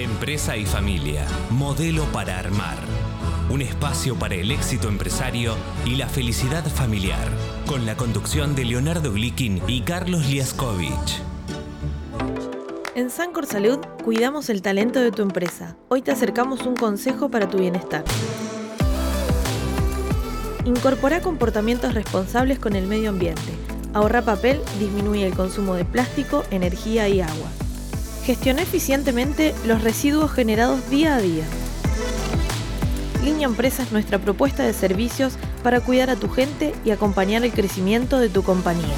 Empresa 0.00 0.56
y 0.56 0.64
familia, 0.64 1.26
modelo 1.50 2.04
para 2.06 2.38
armar. 2.38 2.78
Un 3.50 3.60
espacio 3.60 4.18
para 4.18 4.34
el 4.34 4.50
éxito 4.50 4.88
empresario 4.88 5.54
y 5.84 5.96
la 5.96 6.08
felicidad 6.08 6.64
familiar, 6.64 7.28
con 7.66 7.84
la 7.84 7.98
conducción 7.98 8.54
de 8.54 8.64
Leonardo 8.64 9.12
Glikin 9.12 9.60
y 9.68 9.82
Carlos 9.82 10.24
Liaskovich. 10.24 11.20
En 12.94 13.10
Sancor 13.10 13.44
Salud 13.44 13.78
cuidamos 14.02 14.48
el 14.48 14.62
talento 14.62 15.00
de 15.00 15.12
tu 15.12 15.20
empresa. 15.20 15.76
Hoy 15.88 16.00
te 16.00 16.12
acercamos 16.12 16.62
un 16.62 16.76
consejo 16.76 17.30
para 17.30 17.50
tu 17.50 17.58
bienestar. 17.58 18.02
Incorpora 20.64 21.20
comportamientos 21.20 21.92
responsables 21.92 22.58
con 22.58 22.74
el 22.74 22.86
medio 22.86 23.10
ambiente. 23.10 23.52
Ahorra 23.92 24.22
papel, 24.22 24.62
disminuye 24.78 25.26
el 25.26 25.34
consumo 25.34 25.74
de 25.74 25.84
plástico, 25.84 26.42
energía 26.50 27.06
y 27.10 27.20
agua. 27.20 27.50
Gestiona 28.24 28.62
eficientemente 28.62 29.54
los 29.66 29.82
residuos 29.82 30.30
generados 30.30 30.88
día 30.90 31.16
a 31.16 31.20
día. 31.20 31.44
Línea 33.24 33.46
Empresa 33.46 33.82
es 33.82 33.92
nuestra 33.92 34.18
propuesta 34.18 34.62
de 34.62 34.72
servicios 34.72 35.38
para 35.62 35.80
cuidar 35.80 36.10
a 36.10 36.16
tu 36.16 36.28
gente 36.28 36.72
y 36.84 36.90
acompañar 36.90 37.44
el 37.44 37.52
crecimiento 37.52 38.18
de 38.18 38.28
tu 38.28 38.42
compañía. 38.42 38.96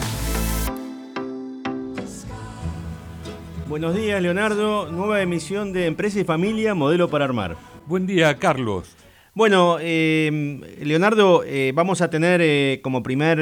Buenos 3.68 3.94
días, 3.94 4.20
Leonardo. 4.20 4.90
Nueva 4.90 5.22
emisión 5.22 5.72
de 5.72 5.86
Empresa 5.86 6.20
y 6.20 6.24
Familia, 6.24 6.74
modelo 6.74 7.08
para 7.08 7.24
armar. 7.24 7.56
Buen 7.86 8.06
día, 8.06 8.36
Carlos. 8.38 8.96
Bueno, 9.34 9.78
eh, 9.80 10.60
Leonardo, 10.82 11.42
eh, 11.46 11.72
vamos 11.74 12.02
a 12.02 12.10
tener 12.10 12.41
eh, 12.42 12.80
como 12.82 13.02
primer 13.02 13.41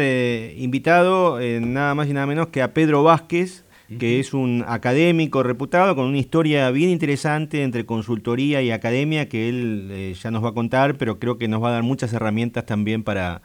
invitado 0.57 1.41
nada 1.41 1.97
más 1.97 2.07
y 2.07 2.13
nada 2.13 2.27
menos 2.27 2.47
que 2.49 2.63
a 2.63 2.73
Pedro 2.73 3.03
Vázquez, 3.03 3.65
que 3.99 4.21
es 4.21 4.35
un 4.35 4.65
académico 4.69 5.43
reputado 5.43 5.97
con 5.97 6.07
una 6.07 6.19
historia 6.19 6.71
bien 6.71 6.91
interesante 6.91 7.63
entre 7.63 7.87
consultoría 7.87 8.63
y 8.63 8.71
academia 8.71 9.29
que 9.29 9.49
él 9.49 10.15
ya 10.21 10.31
nos 10.31 10.45
va 10.45 10.51
a 10.51 10.55
contar, 10.55 10.97
pero 10.97 11.19
creo 11.19 11.39
que 11.39 11.49
nos 11.49 11.63
va 11.63 11.69
a 11.71 11.73
dar 11.73 11.83
muchas 11.83 12.13
herramientas 12.13 12.67
también 12.67 13.03
para, 13.03 13.43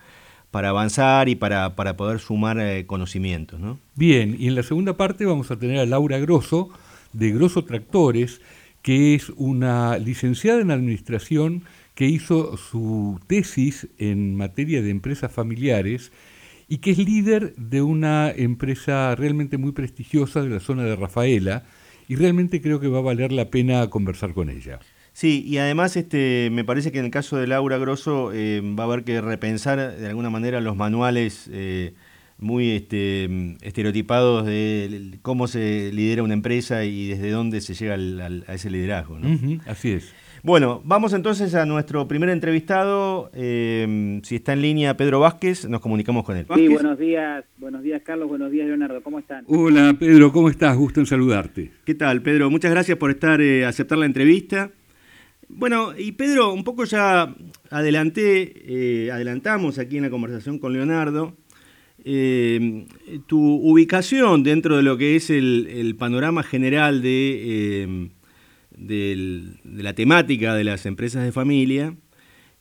para 0.51 0.69
avanzar 0.69 1.29
y 1.29 1.35
para, 1.35 1.75
para 1.75 1.97
poder 1.97 2.19
sumar 2.19 2.59
conocimientos. 2.85 3.59
¿no? 3.59 3.79
Bien, 3.95 4.35
y 4.39 4.47
en 4.47 4.55
la 4.55 4.63
segunda 4.63 4.95
parte 4.97 5.25
vamos 5.25 5.49
a 5.51 5.57
tener 5.57 5.79
a 5.79 5.85
Laura 5.85 6.19
Grosso, 6.19 6.69
de 7.13 7.31
Grosso 7.31 7.63
Tractores, 7.63 8.41
que 8.81 9.15
es 9.15 9.29
una 9.37 9.97
licenciada 9.97 10.61
en 10.61 10.69
administración 10.69 11.63
que 11.95 12.05
hizo 12.05 12.57
su 12.57 13.19
tesis 13.25 13.87
en 13.97 14.35
materia 14.35 14.81
de 14.81 14.91
empresas 14.91 15.31
familiares 15.31 16.11
y 16.67 16.77
que 16.77 16.91
es 16.91 16.97
líder 16.97 17.55
de 17.55 17.81
una 17.81 18.31
empresa 18.31 19.15
realmente 19.15 19.57
muy 19.57 19.71
prestigiosa 19.71 20.41
de 20.41 20.49
la 20.49 20.59
zona 20.59 20.83
de 20.83 20.95
Rafaela 20.95 21.63
y 22.07 22.15
realmente 22.15 22.61
creo 22.61 22.79
que 22.79 22.87
va 22.87 22.99
a 22.99 23.01
valer 23.01 23.31
la 23.31 23.49
pena 23.49 23.89
conversar 23.89 24.33
con 24.33 24.49
ella. 24.49 24.79
Sí, 25.13 25.43
y 25.47 25.59
además 25.59 25.95
este, 25.95 26.49
me 26.51 26.65
parece 26.65 26.91
que 26.91 26.99
en 26.99 27.05
el 27.05 27.11
caso 27.11 27.37
de 27.37 27.47
Laura 27.47 27.77
Grosso 27.77 28.31
eh, 28.33 28.61
va 28.77 28.83
a 28.83 28.87
haber 28.87 29.03
que 29.03 29.21
repensar 29.21 29.95
de 29.95 30.07
alguna 30.07 30.29
manera 30.29 30.59
los 30.59 30.75
manuales 30.75 31.49
eh, 31.53 31.93
muy 32.37 32.71
este, 32.71 33.55
estereotipados 33.61 34.45
de 34.45 35.17
cómo 35.21 35.47
se 35.47 35.91
lidera 35.93 36.21
una 36.21 36.33
empresa 36.33 36.83
y 36.83 37.07
desde 37.07 37.31
dónde 37.31 37.61
se 37.61 37.75
llega 37.75 37.95
a 37.95 38.53
ese 38.53 38.69
liderazgo. 38.69 39.17
así 39.67 39.93
es. 39.93 40.13
Bueno, 40.45 40.83
vamos 40.85 41.13
entonces 41.13 41.55
a 41.55 41.65
nuestro 41.65 42.07
primer 42.07 42.29
entrevistado. 42.29 43.31
Eh, 43.33 44.21
si 44.21 44.35
está 44.35 44.53
en 44.53 44.61
línea 44.61 44.95
Pedro 44.95 45.19
Vázquez, 45.19 45.67
nos 45.67 45.81
comunicamos 45.81 46.23
con 46.23 46.37
él. 46.37 46.45
Sí, 46.53 46.67
buenos 46.67 46.99
días, 46.99 47.43
buenos 47.57 47.81
días 47.81 48.03
Carlos, 48.05 48.29
buenos 48.29 48.51
días 48.51 48.67
Leonardo, 48.67 49.01
¿cómo 49.01 49.17
están? 49.17 49.43
Hola 49.47 49.95
Pedro, 49.97 50.31
¿cómo 50.31 50.51
estás? 50.51 50.77
Gusto 50.77 50.99
en 50.99 51.07
saludarte. 51.07 51.71
¿Qué 51.83 51.95
tal 51.95 52.21
Pedro? 52.21 52.51
Muchas 52.51 52.69
gracias 52.69 52.95
por 52.99 53.09
estar, 53.09 53.41
eh, 53.41 53.65
aceptar 53.65 53.97
la 53.97 54.05
entrevista. 54.05 54.69
Bueno, 55.49 55.97
y 55.97 56.11
Pedro, 56.11 56.53
un 56.53 56.63
poco 56.63 56.83
ya 56.83 57.33
adelanté, 57.71 58.53
eh, 58.67 59.11
adelantamos 59.11 59.79
aquí 59.79 59.97
en 59.97 60.03
la 60.03 60.11
conversación 60.11 60.59
con 60.59 60.73
Leonardo, 60.73 61.33
tu 63.25 63.39
ubicación 63.39 64.43
dentro 64.43 64.77
de 64.77 64.83
lo 64.83 64.95
que 64.95 65.15
es 65.15 65.31
el 65.31 65.95
panorama 65.97 66.43
general 66.43 67.01
de 67.01 68.11
de 68.77 69.57
la 69.63 69.93
temática 69.93 70.55
de 70.55 70.63
las 70.63 70.85
empresas 70.85 71.23
de 71.23 71.31
familia. 71.31 71.95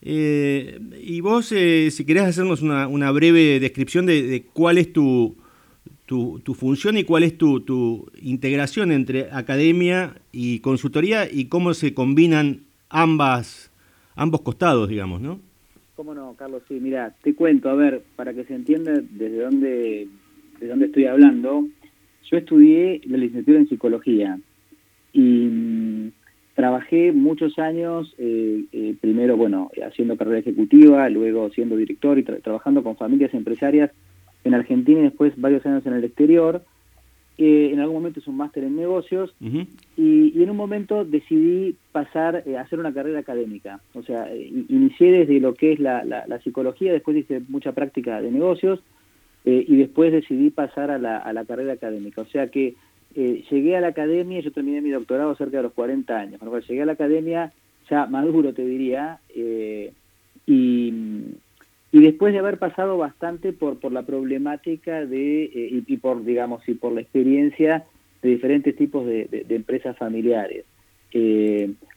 Eh, 0.06 0.80
y 1.02 1.20
vos, 1.22 1.50
eh, 1.52 1.90
si 1.90 2.04
querés 2.04 2.24
hacernos 2.24 2.60
una, 2.60 3.10
breve 3.10 3.58
descripción 3.58 4.04
de, 4.04 4.44
cuál 4.52 4.76
es 4.76 4.92
tu, 4.92 5.36
tu, 6.06 6.54
función 6.54 6.98
y 6.98 7.04
cuál 7.04 7.22
es 7.22 7.38
tu, 7.38 8.10
integración 8.20 8.92
entre 8.92 9.28
academia 9.32 10.14
y 10.30 10.60
consultoría 10.60 11.26
y 11.30 11.46
cómo 11.46 11.72
se 11.72 11.94
combinan 11.94 12.60
ambas, 12.90 13.70
ambos 14.14 14.42
costados, 14.42 14.88
digamos, 14.88 15.20
¿no? 15.20 15.40
Cómo 15.96 16.12
no, 16.14 16.34
Carlos, 16.34 16.62
sí, 16.68 16.78
mira, 16.80 17.14
te 17.22 17.34
cuento, 17.34 17.70
a 17.70 17.74
ver, 17.74 18.02
para 18.16 18.34
que 18.34 18.44
se 18.44 18.54
entienda 18.54 18.92
desde 18.92 19.42
dónde, 19.42 20.08
de 20.60 20.66
dónde 20.66 20.86
estoy 20.86 21.06
hablando, 21.06 21.66
yo 22.30 22.36
estudié 22.36 23.00
la 23.06 23.16
licenciatura 23.16 23.60
en 23.60 23.68
psicología, 23.68 24.38
y 25.14 25.20
mm, 25.20 26.12
trabajé 26.54 27.12
muchos 27.12 27.58
años, 27.58 28.14
eh, 28.18 28.64
eh, 28.72 28.94
primero, 29.00 29.36
bueno, 29.36 29.70
haciendo 29.86 30.16
carrera 30.16 30.40
ejecutiva, 30.40 31.08
luego 31.08 31.48
siendo 31.50 31.76
director 31.76 32.18
y 32.18 32.24
trabajando 32.24 32.82
con 32.82 32.96
familias 32.96 33.32
empresarias 33.32 33.90
en 34.44 34.54
Argentina 34.54 35.00
y 35.00 35.04
después 35.04 35.32
varios 35.40 35.64
años 35.64 35.86
en 35.86 35.94
el 35.94 36.04
exterior. 36.04 36.62
Eh, 37.36 37.70
en 37.72 37.80
algún 37.80 37.96
momento 37.96 38.20
es 38.20 38.28
un 38.28 38.36
máster 38.36 38.62
en 38.62 38.76
negocios 38.76 39.34
y, 39.96 40.40
en 40.40 40.50
un 40.50 40.56
momento 40.56 41.04
decidí 41.04 41.74
pasar 41.90 42.44
a 42.46 42.60
hacer 42.60 42.78
una 42.78 42.94
carrera 42.94 43.18
académica. 43.18 43.80
O 43.94 44.02
sea, 44.02 44.28
inicié 44.36 45.10
desde 45.10 45.40
lo 45.40 45.54
que 45.54 45.72
es 45.72 45.80
la, 45.80 46.04
la, 46.04 46.40
psicología, 46.42 46.92
después 46.92 47.16
hice 47.16 47.40
mucha 47.48 47.72
práctica 47.72 48.20
de 48.20 48.30
negocios 48.30 48.80
y 49.44 49.76
después 49.76 50.12
decidí 50.12 50.50
pasar 50.50 50.92
a 50.92 50.98
la, 50.98 51.18
a 51.18 51.32
la 51.32 51.44
carrera 51.44 51.72
académica. 51.72 52.20
O 52.20 52.26
sea 52.26 52.48
que 52.48 52.76
eh, 53.16 53.44
llegué 53.50 53.76
a 53.76 53.80
la 53.80 53.88
academia, 53.88 54.40
yo 54.40 54.52
terminé 54.52 54.80
mi 54.80 54.90
doctorado 54.90 55.34
cerca 55.36 55.58
de 55.58 55.62
los 55.64 55.72
40 55.72 56.16
años, 56.16 56.38
con 56.38 56.46
lo 56.46 56.50
cual 56.50 56.64
llegué 56.64 56.82
a 56.82 56.86
la 56.86 56.92
academia 56.92 57.52
ya 57.88 58.06
maduro, 58.06 58.52
te 58.52 58.64
diría, 58.64 59.20
eh, 59.34 59.92
y, 60.46 60.92
después 61.92 62.32
de 62.32 62.40
haber 62.40 62.58
pasado 62.58 62.98
bastante 62.98 63.52
por, 63.52 63.78
la 63.92 64.02
problemática 64.02 65.06
de, 65.06 65.44
eh, 65.44 65.82
y, 65.86 65.96
por, 65.98 66.24
digamos, 66.24 66.68
y 66.68 66.74
por 66.74 66.92
la 66.92 67.02
experiencia 67.02 67.84
de 68.20 68.30
diferentes 68.30 68.74
tipos 68.74 69.06
de, 69.06 69.46
empresas 69.48 69.96
familiares. 69.96 70.64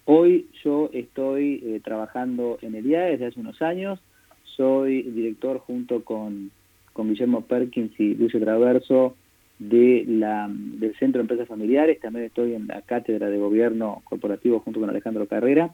hoy 0.06 0.48
yo 0.64 0.90
estoy 0.94 1.82
trabajando 1.84 2.60
en 2.62 2.76
el 2.76 2.86
IA 2.86 3.06
desde 3.06 3.26
hace 3.26 3.40
unos 3.40 3.62
años, 3.62 4.00
soy 4.44 5.02
director 5.02 5.60
junto 5.60 6.04
con, 6.04 6.52
con 6.94 7.10
Guillermo 7.10 7.42
Perkins 7.42 8.00
y 8.00 8.16
Lucio 8.16 8.40
Traverso 8.40 9.16
de 9.60 10.06
la, 10.08 10.48
del 10.50 10.96
Centro 10.98 11.20
de 11.20 11.24
Empresas 11.24 11.48
Familiares, 11.48 12.00
también 12.00 12.26
estoy 12.26 12.54
en 12.54 12.68
la 12.68 12.82
Cátedra 12.82 13.30
de 13.30 13.38
Gobierno 13.38 14.02
Corporativo 14.04 14.60
junto 14.60 14.80
con 14.80 14.90
Alejandro 14.90 15.28
Carrera. 15.28 15.74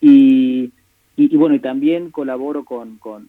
Y, 0.00 0.72
y, 1.16 1.36
bueno, 1.36 1.54
y 1.54 1.60
también 1.60 2.10
colaboro 2.10 2.64
con, 2.64 2.96
con, 2.98 3.28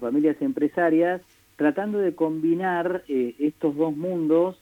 familias 0.00 0.36
empresarias 0.40 1.22
tratando 1.56 1.98
de 1.98 2.14
combinar 2.14 3.04
eh, 3.08 3.34
estos 3.38 3.74
dos 3.76 3.96
mundos 3.96 4.60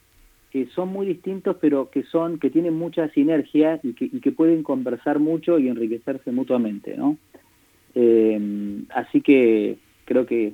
que 0.50 0.66
son 0.66 0.90
muy 0.90 1.06
distintos 1.06 1.56
pero 1.60 1.90
que 1.90 2.04
son 2.04 2.38
que 2.38 2.50
tienen 2.50 2.74
mucha 2.74 3.08
sinergia 3.08 3.80
y 3.82 3.94
que, 3.94 4.04
y 4.04 4.20
que 4.20 4.30
pueden 4.30 4.62
conversar 4.62 5.18
mucho 5.18 5.58
y 5.58 5.66
enriquecerse 5.68 6.30
mutuamente, 6.30 6.96
¿no? 6.96 7.16
Eh, 7.96 8.84
así 8.90 9.20
que 9.22 9.78
creo 10.04 10.26
que 10.26 10.52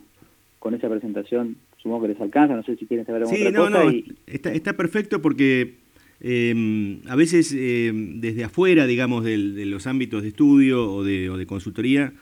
con 0.58 0.74
esa 0.74 0.88
presentación 0.88 1.56
supongo 1.82 2.02
que 2.02 2.08
les 2.08 2.20
alcanza, 2.20 2.54
no 2.54 2.62
sé 2.62 2.76
si 2.76 2.86
quieren 2.86 3.06
saber 3.06 3.22
alguna 3.22 3.38
sí, 3.38 3.52
no, 3.52 3.70
No, 3.70 3.90
está, 4.26 4.52
está 4.52 4.76
perfecto 4.76 5.22
porque 5.22 5.74
eh, 6.20 7.00
a 7.08 7.16
veces 7.16 7.54
eh, 7.56 7.90
desde 7.94 8.44
afuera, 8.44 8.86
digamos, 8.86 9.24
de 9.24 9.36
los 9.38 9.86
ámbitos 9.86 10.22
de 10.22 10.28
estudio 10.28 10.92
o 10.92 11.02
de, 11.02 11.30
o 11.30 11.36
de 11.36 11.46
consultoría, 11.46 12.12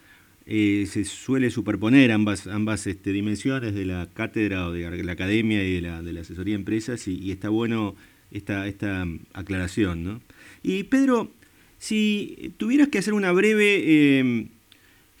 eh, 0.45 0.85
se 0.87 1.03
suele 1.03 1.51
superponer 1.51 2.11
ambas, 2.11 2.47
ambas 2.47 2.87
este, 2.87 3.11
dimensiones 3.11 3.75
de 3.75 3.85
la 3.85 4.09
cátedra 4.13 4.67
o 4.67 4.71
de 4.71 5.03
la 5.03 5.11
academia 5.11 5.63
y 5.63 5.75
de 5.75 5.81
la, 5.81 6.01
de 6.01 6.13
la 6.13 6.21
asesoría 6.21 6.53
de 6.53 6.59
empresas 6.59 7.07
y, 7.07 7.31
está 7.31 7.49
bueno 7.49 7.95
esta, 8.31 8.67
esta 8.67 9.05
aclaración. 9.33 10.03
¿no? 10.03 10.21
Y 10.63 10.83
Pedro, 10.83 11.31
si 11.77 12.53
tuvieras 12.57 12.87
que 12.87 12.97
hacer 12.97 13.13
una 13.13 13.31
breve 13.31 14.49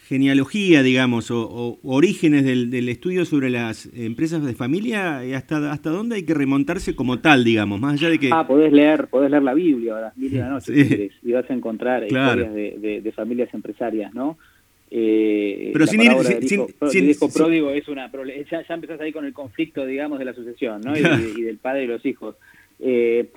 genealogía, 0.09 0.81
digamos, 0.81 1.29
o, 1.29 1.77
orígenes 1.83 2.43
del, 2.43 2.89
estudio 2.89 3.25
sobre 3.25 3.51
las 3.51 3.87
empresas 3.95 4.43
de 4.43 4.55
familia, 4.55 5.23
eh, 5.23 5.35
hasta, 5.35 5.71
hasta 5.71 5.91
dónde 5.91 6.15
hay 6.15 6.23
que 6.23 6.33
remontarse 6.33 6.95
como 6.95 7.19
tal, 7.19 7.43
digamos, 7.43 7.79
más 7.79 7.93
allá 7.93 8.09
de 8.09 8.17
que... 8.17 8.31
Ah, 8.33 8.47
podés 8.47 8.73
leer, 8.73 9.07
podés 9.07 9.29
leer 9.29 9.43
la 9.43 9.53
Biblia 9.53 9.97
a 9.97 10.01
las 10.01 10.17
mil 10.17 10.31
de 10.31 10.39
la 10.39 10.49
noche, 10.49 11.11
y 11.21 11.31
vas 11.31 11.47
a 11.47 11.53
encontrar 11.53 12.03
historias 12.05 12.51
de, 12.55 13.13
familias 13.15 13.53
empresarias, 13.53 14.11
¿no? 14.15 14.39
Eh, 14.89 15.69
Pero 15.73 15.85
sin 15.85 16.01
ir... 16.01 16.11
Sin, 16.41 17.13
sin, 17.13 17.31
pródigo 17.31 17.69
es 17.69 17.87
una... 17.87 18.11
Ya, 18.49 18.65
ya 18.67 18.73
empezás 18.73 18.99
ahí 19.01 19.11
con 19.11 19.25
el 19.25 19.33
conflicto, 19.33 19.85
digamos, 19.85 20.17
de 20.17 20.25
la 20.25 20.33
sucesión, 20.33 20.81
¿no? 20.81 20.97
Y, 20.97 21.41
del 21.43 21.57
padre 21.57 21.83
y 21.83 21.87
los 21.87 22.03
hijos. 22.03 22.35
Eh, 22.79 23.29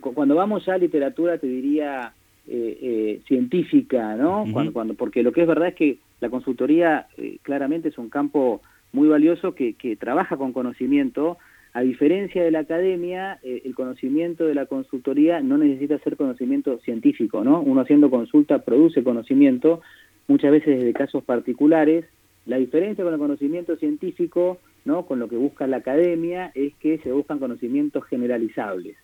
cuando 0.00 0.34
vamos 0.34 0.66
ya 0.66 0.74
a 0.74 0.78
literatura, 0.78 1.38
te 1.38 1.46
diría 1.46 2.12
eh, 2.46 2.78
eh, 2.82 3.20
científica, 3.26 4.16
¿no? 4.16 4.44
cuando, 4.52 4.72
cuando, 4.72 4.94
porque 4.94 5.22
lo 5.22 5.32
que 5.32 5.42
es 5.42 5.46
verdad 5.46 5.68
es 5.68 5.74
que 5.74 5.98
la 6.20 6.30
consultoría 6.30 7.06
claramente 7.42 7.88
es 7.88 7.98
un 7.98 8.08
campo 8.08 8.62
muy 8.92 9.08
valioso 9.08 9.54
que, 9.54 9.74
que 9.74 9.96
trabaja 9.96 10.36
con 10.36 10.52
conocimiento, 10.52 11.38
a 11.72 11.80
diferencia 11.80 12.44
de 12.44 12.50
la 12.50 12.60
academia, 12.60 13.38
el 13.42 13.74
conocimiento 13.74 14.44
de 14.44 14.54
la 14.54 14.66
consultoría 14.66 15.40
no 15.40 15.56
necesita 15.56 15.98
ser 16.00 16.16
conocimiento 16.16 16.78
científico, 16.80 17.42
¿no? 17.42 17.62
Uno 17.62 17.80
haciendo 17.80 18.10
consulta 18.10 18.58
produce 18.58 19.02
conocimiento, 19.02 19.80
muchas 20.28 20.52
veces 20.52 20.78
desde 20.78 20.92
casos 20.92 21.24
particulares. 21.24 22.04
La 22.44 22.58
diferencia 22.58 23.04
con 23.04 23.14
el 23.14 23.18
conocimiento 23.18 23.76
científico, 23.76 24.58
¿no? 24.84 25.06
con 25.06 25.18
lo 25.18 25.28
que 25.28 25.36
busca 25.36 25.66
la 25.66 25.78
academia, 25.78 26.50
es 26.54 26.74
que 26.74 26.98
se 26.98 27.12
buscan 27.12 27.38
conocimientos 27.38 28.04
generalizables. 28.04 28.96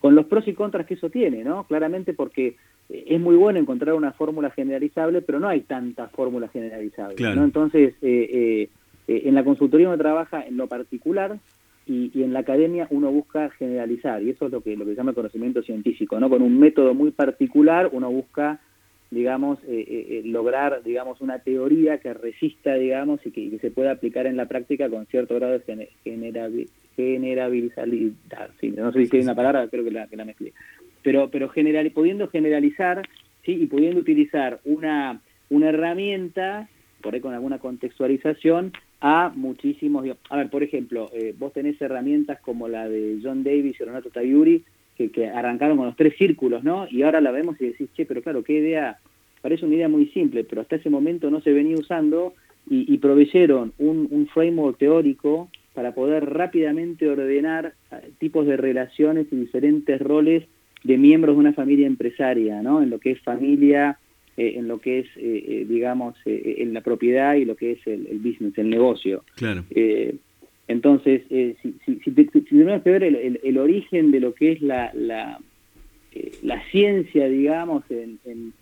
Con 0.00 0.14
los 0.14 0.24
pros 0.26 0.48
y 0.48 0.54
contras 0.54 0.86
que 0.86 0.94
eso 0.94 1.10
tiene, 1.10 1.44
¿no? 1.44 1.64
Claramente 1.64 2.14
porque 2.14 2.56
eh, 2.88 3.04
es 3.08 3.20
muy 3.20 3.36
bueno 3.36 3.58
encontrar 3.58 3.94
una 3.94 4.12
fórmula 4.12 4.50
generalizable, 4.50 5.20
pero 5.20 5.40
no 5.40 5.48
hay 5.48 5.60
tantas 5.60 6.10
fórmulas 6.12 6.50
generalizables. 6.52 7.20
¿no? 7.36 7.44
Entonces, 7.44 7.94
eh, 8.00 8.70
eh, 9.08 9.22
en 9.26 9.34
la 9.34 9.44
consultoría 9.44 9.88
uno 9.88 9.98
trabaja 9.98 10.42
en 10.46 10.56
lo 10.56 10.68
particular 10.68 11.38
y, 11.86 12.22
en 12.22 12.32
la 12.32 12.40
academia 12.40 12.86
uno 12.90 13.10
busca 13.10 13.50
generalizar, 13.50 14.22
y 14.22 14.30
eso 14.30 14.46
es 14.46 14.52
lo 14.52 14.62
que, 14.62 14.76
lo 14.76 14.84
que 14.84 14.92
se 14.92 14.96
llama 14.96 15.12
conocimiento 15.12 15.62
científico, 15.62 16.20
¿no? 16.20 16.28
Con 16.28 16.42
un 16.42 16.58
método 16.58 16.94
muy 16.94 17.10
particular 17.10 17.90
uno 17.92 18.10
busca 18.10 18.60
digamos, 19.10 19.58
eh, 19.64 19.84
eh, 19.88 20.06
eh, 20.10 20.22
lograr, 20.24 20.82
digamos, 20.82 21.20
una 21.20 21.38
teoría 21.38 21.98
que 21.98 22.12
resista, 22.12 22.74
digamos, 22.74 23.24
y 23.24 23.30
que, 23.30 23.58
se 23.58 23.70
pueda 23.70 23.92
aplicar 23.92 24.26
en 24.26 24.36
la 24.36 24.46
práctica 24.46 24.90
con 24.90 25.06
cierto 25.06 25.34
grado 25.36 25.58
de 25.58 25.88
generabilidad. 26.04 26.50
no 28.76 28.92
sé 28.92 29.06
si 29.06 29.16
hay 29.16 29.22
una 29.22 29.34
palabra, 29.34 29.66
creo 29.68 29.84
que 29.84 29.90
la, 29.90 30.06
que 30.08 30.16
la 30.16 30.24
mezclé. 30.24 30.52
Pero, 31.02 31.30
pero 31.30 31.48
general, 31.48 31.90
pudiendo 31.92 32.28
generalizar, 32.28 33.08
¿sí? 33.44 33.52
Y 33.52 33.66
pudiendo 33.66 34.00
utilizar 34.00 34.60
una, 34.64 35.20
una 35.48 35.70
herramienta, 35.70 36.68
por 37.00 37.14
ahí 37.14 37.20
con 37.20 37.32
alguna 37.32 37.58
contextualización, 37.58 38.72
a 39.00 39.32
muchísimos... 39.34 40.04
A 40.28 40.36
ver, 40.36 40.50
por 40.50 40.62
ejemplo, 40.62 41.08
vos 41.38 41.52
tenés 41.52 41.80
herramientas 41.80 42.40
como 42.40 42.68
la 42.68 42.88
de 42.88 43.20
John 43.22 43.42
Davis 43.44 43.80
y 43.80 43.84
Renato 43.84 44.10
Tayuri, 44.10 44.64
que, 44.98 45.28
arrancaron 45.28 45.76
con 45.76 45.86
los 45.86 45.96
tres 45.96 46.16
círculos, 46.16 46.64
¿no? 46.64 46.88
Y 46.90 47.02
ahora 47.02 47.20
la 47.20 47.30
vemos 47.30 47.60
y 47.60 47.66
decís, 47.66 47.88
che, 47.94 48.04
pero 48.04 48.22
claro, 48.22 48.42
qué 48.42 48.54
idea, 48.54 48.98
parece 49.40 49.64
una 49.64 49.76
idea 49.76 49.88
muy 49.88 50.06
simple, 50.06 50.44
pero 50.44 50.62
hasta 50.62 50.76
ese 50.76 50.90
momento 50.90 51.30
no 51.30 51.40
se 51.40 51.52
venía 51.52 51.76
usando 51.76 52.34
y, 52.70 52.98
proveyeron 52.98 53.72
un, 53.78 54.28
framework 54.34 54.76
teórico 54.76 55.48
para 55.72 55.94
poder 55.94 56.26
rápidamente 56.26 57.08
ordenar 57.08 57.72
eh, 57.90 58.10
tipos 58.18 58.46
de 58.46 58.58
relaciones 58.58 59.26
y 59.30 59.36
diferentes 59.36 59.98
roles 60.00 60.44
de 60.84 60.98
miembros 60.98 61.36
de 61.36 61.40
una 61.40 61.52
familia 61.54 61.86
empresaria, 61.86 62.60
¿no? 62.60 62.82
En 62.82 62.90
lo 62.90 62.98
que 62.98 63.12
es 63.12 63.20
familia, 63.22 63.98
eh, 64.36 64.54
en 64.56 64.68
lo 64.68 64.80
que 64.80 64.98
es, 64.98 65.06
eh, 65.16 65.64
digamos, 65.66 66.14
en 66.26 66.74
la 66.74 66.82
propiedad 66.82 67.36
y 67.36 67.46
lo 67.46 67.56
que 67.56 67.72
es 67.72 67.86
el, 67.86 68.06
el 68.06 68.18
business, 68.18 68.58
el 68.58 68.68
negocio. 68.68 69.24
Claro. 69.36 69.64
Entonces, 70.68 71.22
eh, 71.30 71.56
si, 71.62 71.74
si, 71.84 71.98
si, 72.04 72.10
tenemos 72.10 72.82
que 72.82 72.90
ver 72.90 73.02
el, 73.02 73.58
origen 73.58 74.10
de 74.10 74.20
lo 74.20 74.34
que 74.34 74.52
es 74.52 74.60
la, 74.60 74.92
la, 74.92 75.38
eh, 76.12 76.32
ciencia, 76.70 77.26
digamos, 77.26 77.84
en, 77.90 78.18
en, 78.26 78.52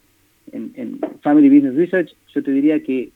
en, 0.53 1.01
Family 1.21 1.49
Business 1.49 1.75
Research, 1.75 2.15
yo 2.33 2.43
te 2.45 2.53
diría 2.53 2.81
que, 2.81 3.11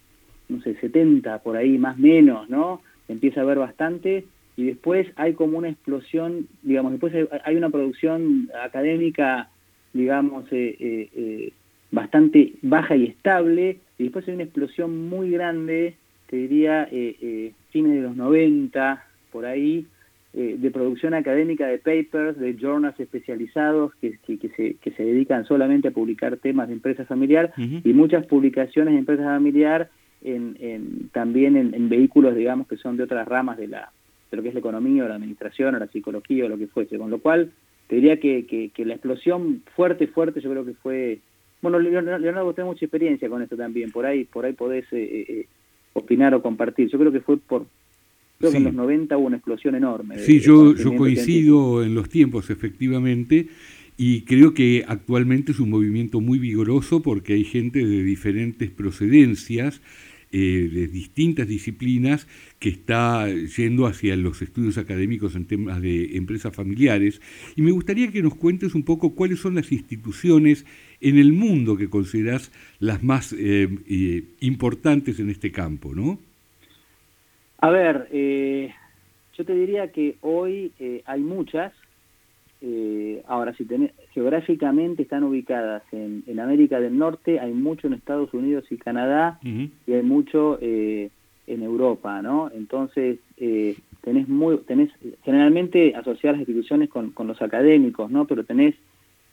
no 0.49 0.61
sé, 0.63 0.75
70 0.75 1.39
por 1.39 1.57
ahí, 1.57 1.79
más 1.79 1.99
menos, 1.99 2.51
¿no? 2.51 2.83
Empieza 3.09 3.41
a 3.41 3.45
haber 3.45 3.59
bastante 3.59 4.25
y 4.57 4.65
después 4.65 5.07
hay 5.15 5.35
como 5.35 5.59
una 5.59 5.69
explosión, 5.69 6.49
digamos, 6.63 6.91
después 6.91 7.15
hay, 7.45 7.57
una 7.57 7.71
producción 7.71 8.51
académica, 8.61 9.51
digamos, 9.93 10.47
eh, 10.51 10.77
eh, 11.15 11.53
bastante 11.93 12.55
baja 12.63 12.97
y 12.97 13.05
estable, 13.07 13.79
y 13.99 14.05
después 14.05 14.27
hay 14.27 14.35
una 14.35 14.45
explosión 14.45 15.09
muy 15.09 15.31
grande 15.31 15.95
te 16.27 16.37
diría, 16.37 16.89
eh, 17.71 17.73
eh, 17.73 17.73
fines 17.73 17.93
de 17.95 18.01
los 18.03 18.17
90, 18.17 19.05
por 19.33 19.47
ahí, 19.47 19.87
eh, 20.33 20.57
de 20.59 20.71
producción 20.71 21.15
académica 21.15 21.67
de 21.67 21.79
papers, 21.79 22.39
de 22.39 22.57
journals 22.57 22.99
especializados 23.01 23.93
que, 23.97 24.19
que, 24.27 24.49
se, 24.51 24.75
que 24.75 24.91
se 24.93 25.05
dedican 25.05 25.45
solamente 25.45 25.89
a 25.89 25.93
publicar 25.93 26.37
temas 26.37 26.69
de 26.69 26.75
empresa 26.75 27.05
familiar 27.05 27.53
y 27.57 27.93
muchas 27.93 28.27
publicaciones 28.27 28.95
de 28.95 29.01
empresa 29.01 29.25
familiar 29.25 29.91
en, 30.23 30.57
en 30.61 31.09
también 31.11 31.57
en, 31.57 31.89
vehículos, 31.89 32.37
digamos, 32.37 32.69
que 32.69 32.77
son 32.77 32.97
de 32.97 33.05
otras 33.05 33.27
ramas 33.27 33.59
de, 33.59 33.67
la, 33.67 33.91
de 34.31 34.37
lo 34.37 34.43
que 34.43 34.49
es 34.49 34.55
la 34.55 34.61
economía 34.61 35.05
o 35.05 35.09
la 35.09 35.17
administración 35.17 35.75
o 35.75 35.79
la 35.79 35.89
psicología 35.89 36.45
o 36.45 36.49
lo 36.49 36.59
que 36.59 36.69
fuese. 36.69 36.99
Con 36.99 37.11
lo 37.11 37.19
cual, 37.19 37.51
te 37.89 37.97
diría 37.97 38.21
que, 38.21 38.47
que, 38.47 38.85
la 38.85 38.95
explosión 38.95 39.63
fuerte, 39.75 40.07
fuerte, 40.07 40.41
yo 40.41 40.51
creo 40.51 40.65
que 40.65 40.75
fue... 40.75 41.19
Bueno, 41.61 41.79
Leonardo, 41.79 42.55
tiene 42.55 42.71
mucha 42.71 42.85
experiencia 42.85 43.29
con 43.29 43.43
esto 43.43 43.57
también, 43.57 43.91
por 43.91 44.07
ahí, 44.07 44.25
por 44.25 44.45
ahí 44.47 44.53
podés 44.53 44.87
opinar 45.93 46.35
o 46.35 46.43
compartir. 46.43 46.89
Yo 46.89 46.99
creo 46.99 47.13
que 47.13 47.21
fue 47.21 47.37
por... 47.39 47.67
Creo 48.39 48.53
que 48.53 48.57
en 48.57 48.65
los 48.65 48.75
90 48.75 49.19
hubo 49.19 49.27
una 49.27 49.37
explosión 49.37 49.75
enorme. 49.75 50.19
sí, 50.19 50.41
yo, 50.41 50.75
yo 50.75 50.97
coincido 50.97 51.85
en 51.85 51.95
los 51.95 52.09
tiempos, 52.09 52.49
efectivamente, 52.49 53.49
y 53.99 54.23
creo 54.23 54.55
que 54.55 54.83
actualmente 54.89 55.53
es 55.53 55.61
un 55.61 55.69
movimiento 55.69 56.23
muy 56.23 56.39
vigoroso 56.39 57.03
porque 57.03 57.35
hay 57.35 57.45
gente 57.45 57.85
de 57.85 58.03
diferentes 58.03 58.71
procedencias, 58.71 59.83
eh, 60.33 60.71
de 60.73 60.89
distintas 60.89 61.49
disciplinas, 61.49 62.27
que 62.59 62.71
está 62.71 63.29
yendo 63.29 63.85
hacia 63.85 64.17
los 64.17 64.41
estudios 64.41 64.79
académicos 64.79 65.37
en 65.37 65.45
temas 65.45 65.83
de 65.83 66.17
empresas 66.17 66.57
familiares. 66.57 67.21
Y 67.57 67.63
me 67.63 67.73
gustaría 67.73 68.11
que 68.11 68.23
nos 68.23 68.37
cuentes 68.37 68.75
un 68.75 68.85
poco 68.85 69.15
cuáles 69.15 69.41
son 69.41 69.55
las 69.57 69.71
instituciones 69.71 70.65
en 71.01 71.19
el 71.19 71.33
mundo 71.33 71.77
que 71.77 71.89
consideras 71.89 72.53
las 72.79 73.03
más 73.03 73.33
eh, 73.33 73.69
eh, 73.89 74.25
importantes 74.41 75.19
en 75.19 75.31
este 75.31 75.51
campo, 75.51 75.95
¿no? 75.95 76.19
A 77.59 77.71
ver, 77.71 78.09
eh, 78.13 78.73
yo 79.37 79.45
te 79.45 79.55
diría 79.55 79.93
que 79.93 80.17
hoy 80.21 80.73
hay 81.05 81.21
muchas. 81.21 81.73
ahora, 83.27 83.55
si 83.55 83.65
tenés, 83.65 83.93
geográficamente 84.13 85.03
están 85.03 85.25
ubicadas 85.25 85.83
en, 85.93 86.41
América 86.41 86.81
del 86.81 86.97
Norte, 86.97 87.39
hay 87.41 87.53
mucho 87.53 87.87
en 87.87 87.95
Estados 87.95 88.33
Unidos 88.33 88.65
y 88.71 88.77
Canadá, 88.77 89.39
y 89.43 89.93
hay 89.93 90.03
mucho 90.03 90.59
en 90.61 91.11
Europa, 91.47 92.23
¿no? 92.23 92.51
Entonces, 92.55 93.19
tenés 93.37 94.29
muy, 94.29 94.59
tenés 94.59 94.91
generalmente 95.23 95.95
asociadas 95.95 96.39
las 96.39 96.49
instituciones 96.49 96.89
con, 96.89 97.11
con 97.11 97.27
los 97.27 97.41
académicos, 97.43 98.11
¿no? 98.11 98.27
Pero 98.27 98.45
tenés 98.45 98.75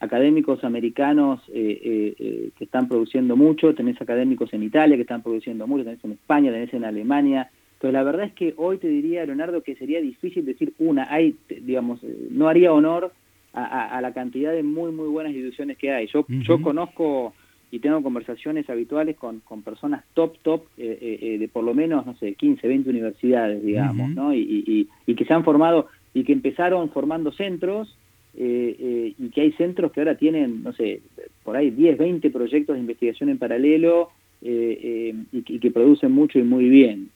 académicos 0.00 0.62
americanos 0.62 1.40
eh, 1.48 1.80
eh, 1.82 2.14
eh, 2.18 2.50
que 2.56 2.64
están 2.64 2.88
produciendo 2.88 3.36
mucho, 3.36 3.74
tenés 3.74 4.00
académicos 4.00 4.52
en 4.52 4.62
Italia 4.62 4.96
que 4.96 5.02
están 5.02 5.22
produciendo 5.22 5.66
mucho, 5.66 5.84
tenés 5.84 6.04
en 6.04 6.12
España, 6.12 6.52
tenés 6.52 6.72
en 6.72 6.84
Alemania. 6.84 7.50
Entonces 7.74 7.92
la 7.92 8.02
verdad 8.04 8.26
es 8.26 8.32
que 8.32 8.54
hoy 8.56 8.78
te 8.78 8.88
diría, 8.88 9.24
Leonardo, 9.24 9.62
que 9.62 9.76
sería 9.76 10.00
difícil 10.00 10.44
decir 10.44 10.72
una, 10.78 11.12
hay, 11.12 11.36
digamos, 11.48 12.00
no 12.30 12.48
haría 12.48 12.72
honor 12.72 13.12
a, 13.54 13.98
la 14.00 14.12
cantidad 14.12 14.52
de 14.52 14.62
muy, 14.62 14.92
muy 14.92 15.08
buenas 15.08 15.32
instituciones 15.32 15.78
que 15.78 15.90
hay. 15.90 16.06
Yo, 16.06 16.24
yo 16.28 16.62
conozco 16.62 17.34
y 17.72 17.80
tengo 17.80 18.02
conversaciones 18.02 18.70
habituales 18.70 19.16
con, 19.16 19.40
con 19.40 19.62
personas 19.62 20.04
top, 20.14 20.38
top, 20.42 20.62
de 20.76 21.50
por 21.52 21.64
lo 21.64 21.74
menos, 21.74 22.06
no 22.06 22.14
sé, 22.16 22.34
15, 22.34 22.68
20 22.68 22.90
universidades, 22.90 23.64
digamos, 23.64 24.10
¿no? 24.10 24.32
Y, 24.32 24.38
y, 24.40 24.88
y 25.06 25.14
que 25.16 25.24
se 25.24 25.34
han 25.34 25.44
formado 25.44 25.88
y 26.14 26.22
que 26.22 26.32
empezaron 26.32 26.90
formando 26.90 27.32
centros 27.32 27.96
eh, 28.40 28.76
eh, 28.78 29.14
y 29.18 29.30
que 29.30 29.40
hay 29.40 29.52
centros 29.54 29.90
que 29.90 29.98
ahora 29.98 30.14
tienen, 30.14 30.62
no 30.62 30.72
sé, 30.72 31.00
por 31.42 31.56
ahí 31.56 31.72
10, 31.72 31.98
20 31.98 32.30
proyectos 32.30 32.76
de 32.76 32.80
investigación 32.80 33.30
en 33.30 33.38
paralelo 33.38 34.10
eh, 34.42 35.12
y, 35.32 35.58
que, 35.58 35.70
producen 35.72 36.12
mucho 36.12 36.38
y 36.38 36.44
muy 36.44 36.68
bien. 36.68 37.10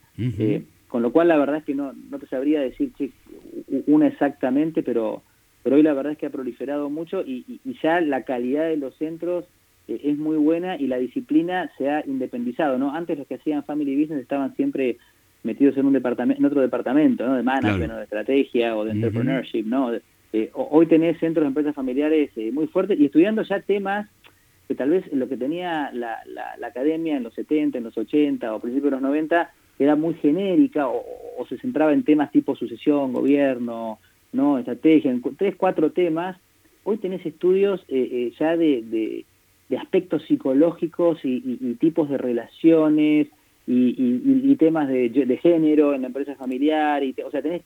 con 0.89 1.01
lo 1.01 1.13
cual 1.13 1.29
la 1.29 1.37
verdad 1.37 1.59
es 1.59 1.63
que 1.63 1.75
no, 1.75 1.93
no 1.93 2.19
te 2.19 2.27
sabría 2.27 2.59
decir 2.59 2.91
una 3.87 4.07
exactamente, 4.07 4.83
pero, 4.83 5.23
pero 5.63 5.77
hoy 5.77 5.83
la 5.83 5.93
verdad 5.93 6.11
es 6.11 6.17
que 6.17 6.25
ha 6.25 6.29
proliferado 6.29 6.89
mucho 6.89 7.21
y, 7.25 7.61
ya 7.81 8.01
la 8.01 8.23
calidad 8.23 8.67
de 8.67 8.75
los 8.75 8.93
centros 8.97 9.45
es 9.87 10.17
muy 10.17 10.35
buena 10.35 10.75
y 10.75 10.87
la 10.87 10.97
disciplina 10.97 11.71
se 11.77 11.89
ha 11.89 12.05
independizado, 12.05 12.77
¿no? 12.77 12.93
Antes 12.93 13.17
los 13.17 13.27
que 13.27 13.35
hacían 13.35 13.63
Family 13.63 13.95
Business 13.95 14.19
estaban 14.19 14.53
siempre 14.57 14.97
metidos 15.43 15.77
en 15.77 15.85
un 15.85 15.93
departamento, 15.93 16.41
en 16.41 16.45
otro 16.45 16.59
departamento, 16.59 17.25
¿no? 17.25 17.35
De 17.35 17.43
management 17.43 17.93
o 17.93 17.95
de 17.95 18.03
estrategia 18.03 18.75
o 18.75 18.83
de 18.83 18.91
entrepreneurship, 18.91 19.63
¿no? 19.63 19.89
Eh, 20.33 20.49
hoy 20.53 20.87
tenés 20.87 21.19
centros 21.19 21.43
de 21.43 21.49
empresas 21.49 21.75
familiares 21.75 22.31
eh, 22.35 22.51
muy 22.51 22.65
fuertes 22.65 22.99
y 22.99 23.05
estudiando 23.05 23.43
ya 23.43 23.61
temas 23.61 24.09
que 24.67 24.73
tal 24.73 24.89
vez 24.89 25.05
lo 25.13 25.29
que 25.29 25.37
tenía 25.37 25.91
la, 25.93 26.23
academia 26.65 27.15
en 27.15 27.23
los 27.23 27.35
70, 27.35 27.77
en 27.77 27.83
los 27.83 27.95
80 27.95 28.55
o 28.55 28.59
principios 28.59 28.91
de 28.91 28.95
los 28.95 29.01
90 29.03 29.51
era 29.77 29.95
muy 29.95 30.15
genérica 30.15 30.87
o, 30.87 31.03
se 31.47 31.59
centraba 31.59 31.93
en 31.93 32.03
temas 32.03 32.31
tipo 32.31 32.55
sucesión, 32.55 33.13
gobierno, 33.13 33.99
no 34.31 34.57
estrategia, 34.57 35.15
tres, 35.37 35.55
cuatro 35.55 35.91
temas. 35.91 36.37
Hoy 36.83 36.97
tenés 36.97 37.23
estudios 37.25 37.83
eh, 37.87 38.33
ya 38.39 38.57
de, 38.57 39.25
aspectos 39.77 40.23
psicológicos 40.23 41.19
y 41.23 41.75
tipos 41.75 42.09
de 42.09 42.17
relaciones, 42.17 43.27
y, 43.65 44.55
temas 44.57 44.87
de, 44.87 45.39
género 45.41 45.93
en 45.93 46.01
la 46.01 46.07
empresa 46.07 46.35
familiar, 46.35 47.03
y 47.03 47.15
o 47.25 47.31
sea, 47.31 47.41
tenés, 47.41 47.61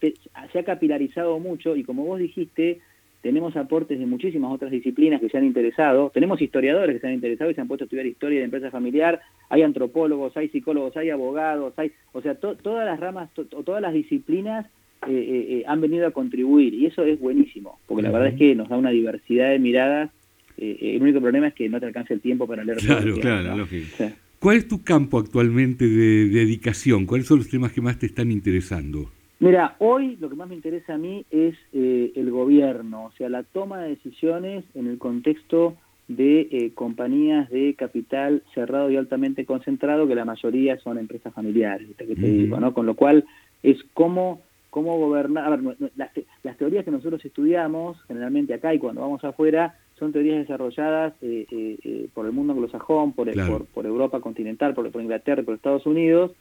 se 0.51 0.59
ha 0.59 0.63
capilarizado 0.63 1.39
mucho 1.39 1.75
y 1.75 1.83
como 1.83 2.05
vos 2.05 2.19
dijiste, 2.19 2.79
tenemos 3.21 3.55
aportes 3.57 3.99
de 3.99 4.05
muchísimas 4.05 4.51
otras 4.51 4.71
disciplinas 4.71 5.19
que 5.19 5.29
se 5.29 5.37
han 5.37 5.43
interesado, 5.43 6.11
tenemos 6.13 6.41
historiadores 6.41 6.95
que 6.95 7.01
se 7.01 7.07
han 7.07 7.13
interesado 7.13 7.51
y 7.51 7.55
se 7.55 7.61
han 7.61 7.67
puesto 7.67 7.83
a 7.83 7.87
estudiar 7.87 8.05
historia 8.05 8.39
de 8.39 8.45
empresa 8.45 8.71
familiar, 8.71 9.21
hay 9.49 9.63
antropólogos, 9.63 10.37
hay 10.37 10.49
psicólogos, 10.49 10.95
hay 10.97 11.09
abogados, 11.09 11.73
hay, 11.77 11.91
o 12.13 12.21
sea, 12.21 12.35
todas 12.35 12.85
las 12.85 12.99
ramas, 12.99 13.29
o 13.37 13.63
todas 13.63 13.81
las 13.81 13.93
disciplinas 13.93 14.67
eh, 15.07 15.11
eh, 15.11 15.45
eh, 15.49 15.63
han 15.67 15.81
venido 15.81 16.07
a 16.07 16.11
contribuir 16.11 16.73
y 16.73 16.85
eso 16.85 17.03
es 17.03 17.19
buenísimo, 17.19 17.79
porque 17.87 18.03
la 18.03 18.11
verdad 18.11 18.29
es 18.29 18.35
que 18.35 18.55
nos 18.55 18.69
da 18.69 18.77
una 18.77 18.91
diversidad 18.91 19.49
de 19.49 19.59
miradas. 19.59 20.11
el 20.57 21.01
único 21.01 21.19
problema 21.21 21.47
es 21.47 21.53
que 21.53 21.69
no 21.69 21.79
te 21.79 21.87
alcanza 21.87 22.13
el 22.13 22.21
tiempo 22.21 22.47
para 22.47 22.63
leer 22.63 22.79
claro. 22.79 23.15
Claro, 23.19 23.67
claro, 23.97 24.17
¿Cuál 24.39 24.58
es 24.58 24.67
tu 24.67 24.84
campo 24.84 25.20
actualmente 25.20 25.86
de 25.86 26.29
dedicación? 26.29 27.06
¿Cuáles 27.06 27.27
son 27.27 27.39
los 27.39 27.50
temas 27.50 27.72
que 27.74 27.82
más 27.82 27.98
te 27.98 28.06
están 28.06 28.32
interesando? 28.32 29.10
Mira, 29.39 29.75
hoy 29.79 30.15
lo 30.20 30.29
que 30.29 30.36
más 30.36 30.50
me 30.50 30.56
interesa 30.56 30.96
a 30.96 30.98
mí 30.98 31.25
es 31.32 31.56
el 31.72 32.32
gobierno, 32.32 33.06
o 33.06 33.12
sea, 33.13 33.29
la 33.29 33.44
toma 33.44 33.82
de 33.82 33.89
decisiones 33.89 34.65
en 34.74 34.88
el 34.88 34.98
contexto 34.98 35.75
de 36.08 36.72
compañías 36.74 37.50
de 37.50 37.75
capital 37.75 38.41
cerrado 38.53 38.89
y 38.89 38.96
altamente 38.96 39.46
concentrado, 39.46 40.08
que 40.08 40.15
la 40.15 40.25
mayoría 40.25 40.79
son 40.79 40.98
empresas 40.98 41.34
familiares, 41.34 41.88
que 41.98 42.15
te 42.15 42.15
digo, 42.15 42.60
¿no? 42.60 42.74
Con 42.74 42.86
lo 42.86 42.96
cual 42.96 43.25
es 43.62 43.77
cómo 43.94 44.41
cómo 44.70 44.98
gobernar. 45.00 45.46
A 45.46 45.56
ver, 45.56 45.91
las, 45.96 46.58
teorías 46.58 46.86
que 46.86 46.91
nosotros 46.91 47.24
estudiamos, 47.25 47.98
generalmente 48.08 48.53
acá 48.53 48.74
y 48.74 48.79
cuando 48.79 49.01
vamos 49.01 49.24
afuera, 49.24 49.75
son 49.97 50.11
teorías 50.11 50.37
desarrolladas 50.37 51.13
eh, 51.21 51.45
eh, 51.51 51.77
eh, 51.83 52.07
por 52.13 52.25
el 52.25 52.31
mundo 52.31 52.53
anglosajón, 52.53 53.13
por, 53.13 53.27
por, 53.73 53.85
Europa 53.85 54.19
continental, 54.21 54.73
por, 54.73 54.89
por, 54.91 55.01
Inglaterra, 55.01 55.43
por 55.43 55.55
Estados 55.55 55.85
Unidos, 55.85 56.31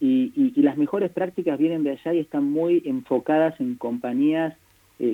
y, 0.00 0.32
y, 0.34 0.62
las 0.62 0.76
mejores 0.76 1.12
prácticas 1.12 1.58
vienen 1.58 1.84
de 1.84 1.92
allá 1.92 2.12
y 2.12 2.18
están 2.18 2.44
muy 2.44 2.82
enfocadas 2.84 3.60
en 3.60 3.76
compañías 3.76 4.56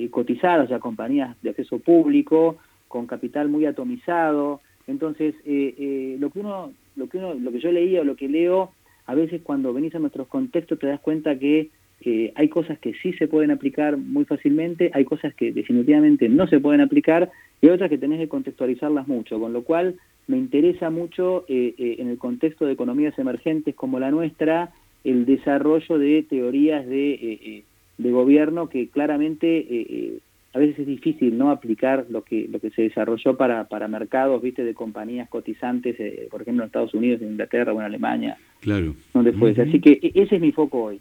cotizadas, 0.09 0.65
o 0.65 0.67
sea, 0.67 0.79
compañías 0.79 1.35
de 1.43 1.51
acceso 1.51 1.77
público, 1.79 2.57
con 2.87 3.05
capital 3.05 3.49
muy 3.49 3.65
atomizado. 3.65 4.61
Entonces, 4.87 5.35
lo 5.45 6.29
que 6.31 6.39
uno, 6.39 6.73
lo 6.95 7.07
que 7.07 7.19
uno, 7.19 7.35
lo 7.35 7.51
que 7.51 7.59
yo 7.59 7.71
leía 7.71 8.01
o 8.01 8.03
lo 8.03 8.15
que 8.15 8.27
leo, 8.27 8.71
a 9.05 9.13
veces 9.13 9.41
cuando 9.43 9.73
venís 9.73 9.93
a 9.93 9.99
nuestros 9.99 10.27
contextos 10.27 10.79
te 10.79 10.87
das 10.87 10.99
cuenta 10.99 11.37
que 11.37 11.69
eh, 12.01 12.31
hay 12.35 12.47
cosas 12.47 12.79
que 12.79 12.93
sí 12.93 13.11
se 13.13 13.27
pueden 13.27 13.51
aplicar 13.51 13.97
muy 13.97 14.23
fácilmente, 14.23 14.89
hay 14.93 15.03
cosas 15.03 15.33
que 15.33 15.51
definitivamente 15.51 16.29
no 16.29 16.47
se 16.47 16.59
pueden 16.59 16.79
aplicar 16.79 17.29
y 17.61 17.67
hay 17.67 17.73
otras 17.73 17.89
que 17.89 17.97
tenés 17.97 18.19
que 18.19 18.29
contextualizarlas 18.29 19.07
mucho, 19.07 19.39
con 19.39 19.51
lo 19.51 19.63
cual 19.63 19.95
me 20.27 20.37
interesa 20.37 20.89
mucho 20.89 21.43
eh, 21.49 21.75
eh, 21.77 21.97
en 21.99 22.07
el 22.07 22.17
contexto 22.17 22.65
de 22.65 22.73
economías 22.73 23.17
emergentes 23.19 23.75
como 23.75 23.99
la 23.99 24.11
nuestra 24.11 24.71
el 25.03 25.25
desarrollo 25.25 25.97
de 25.97 26.23
teorías 26.23 26.85
de, 26.85 27.63
de 27.97 28.11
gobierno 28.11 28.67
que 28.67 28.89
claramente 28.89 30.19
a 30.53 30.59
veces 30.59 30.79
es 30.79 30.87
difícil 30.87 31.37
no 31.37 31.51
aplicar 31.51 32.05
lo 32.09 32.21
que 32.23 32.49
lo 32.51 32.59
que 32.59 32.69
se 32.71 32.81
desarrolló 32.81 33.37
para, 33.37 33.69
para 33.69 33.87
mercados 33.87 34.41
viste 34.41 34.65
de 34.65 34.73
compañías 34.73 35.29
cotizantes 35.29 35.95
por 36.29 36.41
ejemplo 36.41 36.63
en 36.63 36.67
Estados 36.67 36.93
Unidos 36.93 37.21
en 37.21 37.29
Inglaterra 37.29 37.71
o 37.71 37.79
en 37.79 37.85
Alemania. 37.85 38.37
Claro. 38.59 38.93
Donde 39.13 39.31
fue 39.31 39.51
así 39.51 39.79
que 39.79 39.99
e, 40.01 40.11
ese 40.15 40.35
es 40.35 40.41
mi 40.41 40.51
foco 40.51 40.83
hoy 40.83 40.99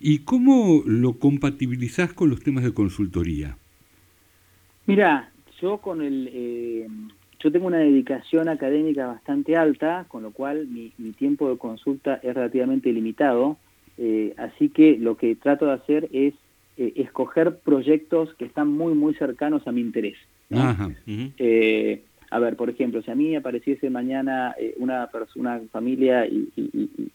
¿Y 0.00 0.20
cómo 0.20 0.82
lo 0.86 1.18
compatibilizás 1.18 2.12
con 2.12 2.30
los 2.30 2.42
temas 2.42 2.64
de 2.64 2.74
consultoría? 2.74 3.56
Mira, 4.86 5.30
yo 5.60 5.78
con 5.78 6.02
el... 6.02 6.30
Eh, 6.32 6.88
yo 7.40 7.52
tengo 7.52 7.66
una 7.66 7.78
dedicación 7.78 8.48
académica 8.48 9.06
bastante 9.06 9.56
alta, 9.56 10.06
con 10.08 10.22
lo 10.22 10.30
cual 10.30 10.66
mi, 10.66 10.90
tiempo 11.12 11.50
de 11.50 11.58
consulta 11.58 12.14
es 12.22 12.34
relativamente 12.34 12.90
limitado, 12.90 13.58
eh, 13.98 14.32
así 14.38 14.70
que 14.70 14.96
lo 14.96 15.18
que 15.18 15.36
trato 15.36 15.66
de 15.66 15.72
hacer 15.72 16.08
es 16.10 16.32
eh, 16.78 16.94
escoger 16.96 17.58
proyectos 17.58 18.34
que 18.36 18.46
están 18.46 18.68
muy, 18.68 18.94
muy 18.94 19.14
cercanos 19.14 19.66
a 19.66 19.72
mi 19.72 19.82
interés. 19.82 20.16
a 20.50 22.38
ver, 22.38 22.56
por 22.56 22.70
ejemplo, 22.70 23.02
si 23.02 23.10
a 23.10 23.14
mí 23.14 23.36
apareciese 23.36 23.90
mañana 23.90 24.54
una, 24.78 25.10
una 25.36 25.60
familia 25.70 26.26
y, 26.26 26.48
y, 26.56 27.10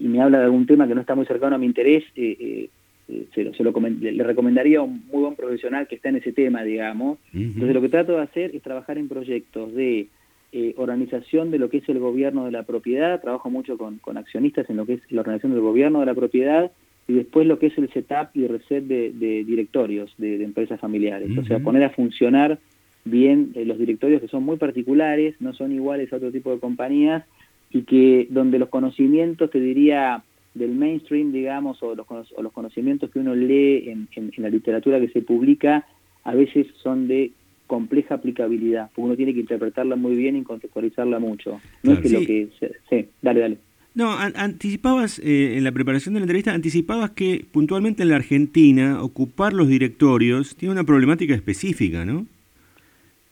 me 0.00 0.20
habla 0.20 0.38
de 0.38 0.44
algún 0.44 0.66
tema 0.66 0.86
que 0.86 0.94
no 0.94 1.00
está 1.00 1.14
muy 1.14 1.26
cercano 1.26 1.56
a 1.56 1.58
mi 1.58 1.66
interés, 1.66 2.04
eh, 2.16 2.36
eh, 2.38 2.70
eh 3.08 3.26
se, 3.34 3.44
lo, 3.44 3.54
se 3.54 3.64
lo 3.64 3.72
le, 3.72 4.24
recomendaría 4.24 4.78
a 4.78 4.82
un 4.82 5.04
muy 5.06 5.22
buen 5.22 5.34
profesional 5.34 5.86
que 5.88 5.96
está 5.96 6.08
en 6.08 6.16
ese 6.16 6.32
tema, 6.32 6.62
digamos. 6.62 7.18
Entonces 7.32 7.74
lo 7.74 7.80
que 7.80 7.88
trato 7.88 8.12
de 8.12 8.22
hacer 8.22 8.54
es 8.54 8.62
trabajar 8.62 8.98
en 8.98 9.08
proyectos 9.08 9.74
de 9.74 10.08
eh, 10.52 10.74
organización 10.76 11.50
de 11.50 11.58
lo 11.58 11.70
que 11.70 11.78
es 11.78 11.88
el 11.88 11.98
gobierno 11.98 12.44
de 12.44 12.52
la 12.52 12.64
propiedad, 12.64 13.20
trabajo 13.20 13.50
mucho 13.50 13.78
con, 13.78 13.98
con, 13.98 14.16
accionistas 14.16 14.68
en 14.68 14.76
lo 14.76 14.86
que 14.86 14.94
es 14.94 15.00
la 15.10 15.20
organización 15.20 15.52
del 15.52 15.62
gobierno 15.62 16.00
de 16.00 16.06
la 16.06 16.14
propiedad 16.14 16.72
y 17.06 17.14
después 17.14 17.46
lo 17.46 17.58
que 17.58 17.66
es 17.68 17.78
el 17.78 17.88
setup 17.92 18.30
y 18.34 18.46
reset 18.46 18.84
de, 18.84 19.12
de 19.12 19.44
directorios 19.44 20.12
de, 20.18 20.42
empresas 20.42 20.80
familiares. 20.80 21.30
O 21.38 21.44
sea, 21.44 21.58
poner 21.60 21.84
a 21.84 21.90
funcionar 21.90 22.58
bien 23.04 23.52
los 23.64 23.78
directorios 23.78 24.20
que 24.20 24.28
son 24.28 24.44
muy 24.44 24.56
particulares, 24.56 25.34
no 25.40 25.52
son 25.52 25.72
iguales 25.72 26.12
a 26.12 26.16
otro 26.16 26.30
tipo 26.30 26.52
de 26.52 26.60
compañías 26.60 27.24
y 27.72 27.82
que 27.82 28.26
donde 28.30 28.58
los 28.58 28.68
conocimientos, 28.68 29.50
te 29.50 29.60
diría, 29.60 30.22
del 30.54 30.74
mainstream, 30.74 31.32
digamos, 31.32 31.82
o 31.82 31.94
los, 31.94 32.06
o 32.36 32.42
los 32.42 32.52
conocimientos 32.52 33.10
que 33.10 33.20
uno 33.20 33.34
lee 33.34 33.88
en, 33.88 34.08
la 34.36 34.48
literatura 34.48 35.00
que 35.00 35.08
se 35.08 35.22
publica, 35.22 35.86
a 36.24 36.34
veces 36.34 36.66
son 36.82 37.08
de 37.08 37.32
compleja 37.66 38.16
aplicabilidad, 38.16 38.90
porque 38.94 39.06
uno 39.06 39.16
tiene 39.16 39.32
que 39.32 39.40
interpretarla 39.40 39.94
muy 39.94 40.16
bien 40.16 40.36
y 40.36 40.42
contextualizarla 40.42 41.20
mucho. 41.20 41.60
No 41.84 41.92
es 41.92 42.00
que 42.00 42.08
lo 42.08 42.20
que... 42.20 42.48
sí, 42.88 43.08
dale, 43.22 43.40
dale. 43.40 43.58
No, 43.94 44.12
anticipabas, 44.12 45.18
eh, 45.18 45.56
en 45.56 45.64
la 45.64 45.72
preparación 45.72 46.14
de 46.14 46.20
la 46.20 46.24
entrevista, 46.24 46.52
anticipabas 46.52 47.10
que 47.10 47.44
puntualmente 47.50 48.02
en 48.02 48.10
la 48.10 48.16
Argentina 48.16 49.02
ocupar 49.02 49.52
los 49.52 49.68
directorios 49.68 50.56
tiene 50.56 50.72
una 50.72 50.84
problemática 50.84 51.34
específica, 51.34 52.04
¿no? 52.04 52.26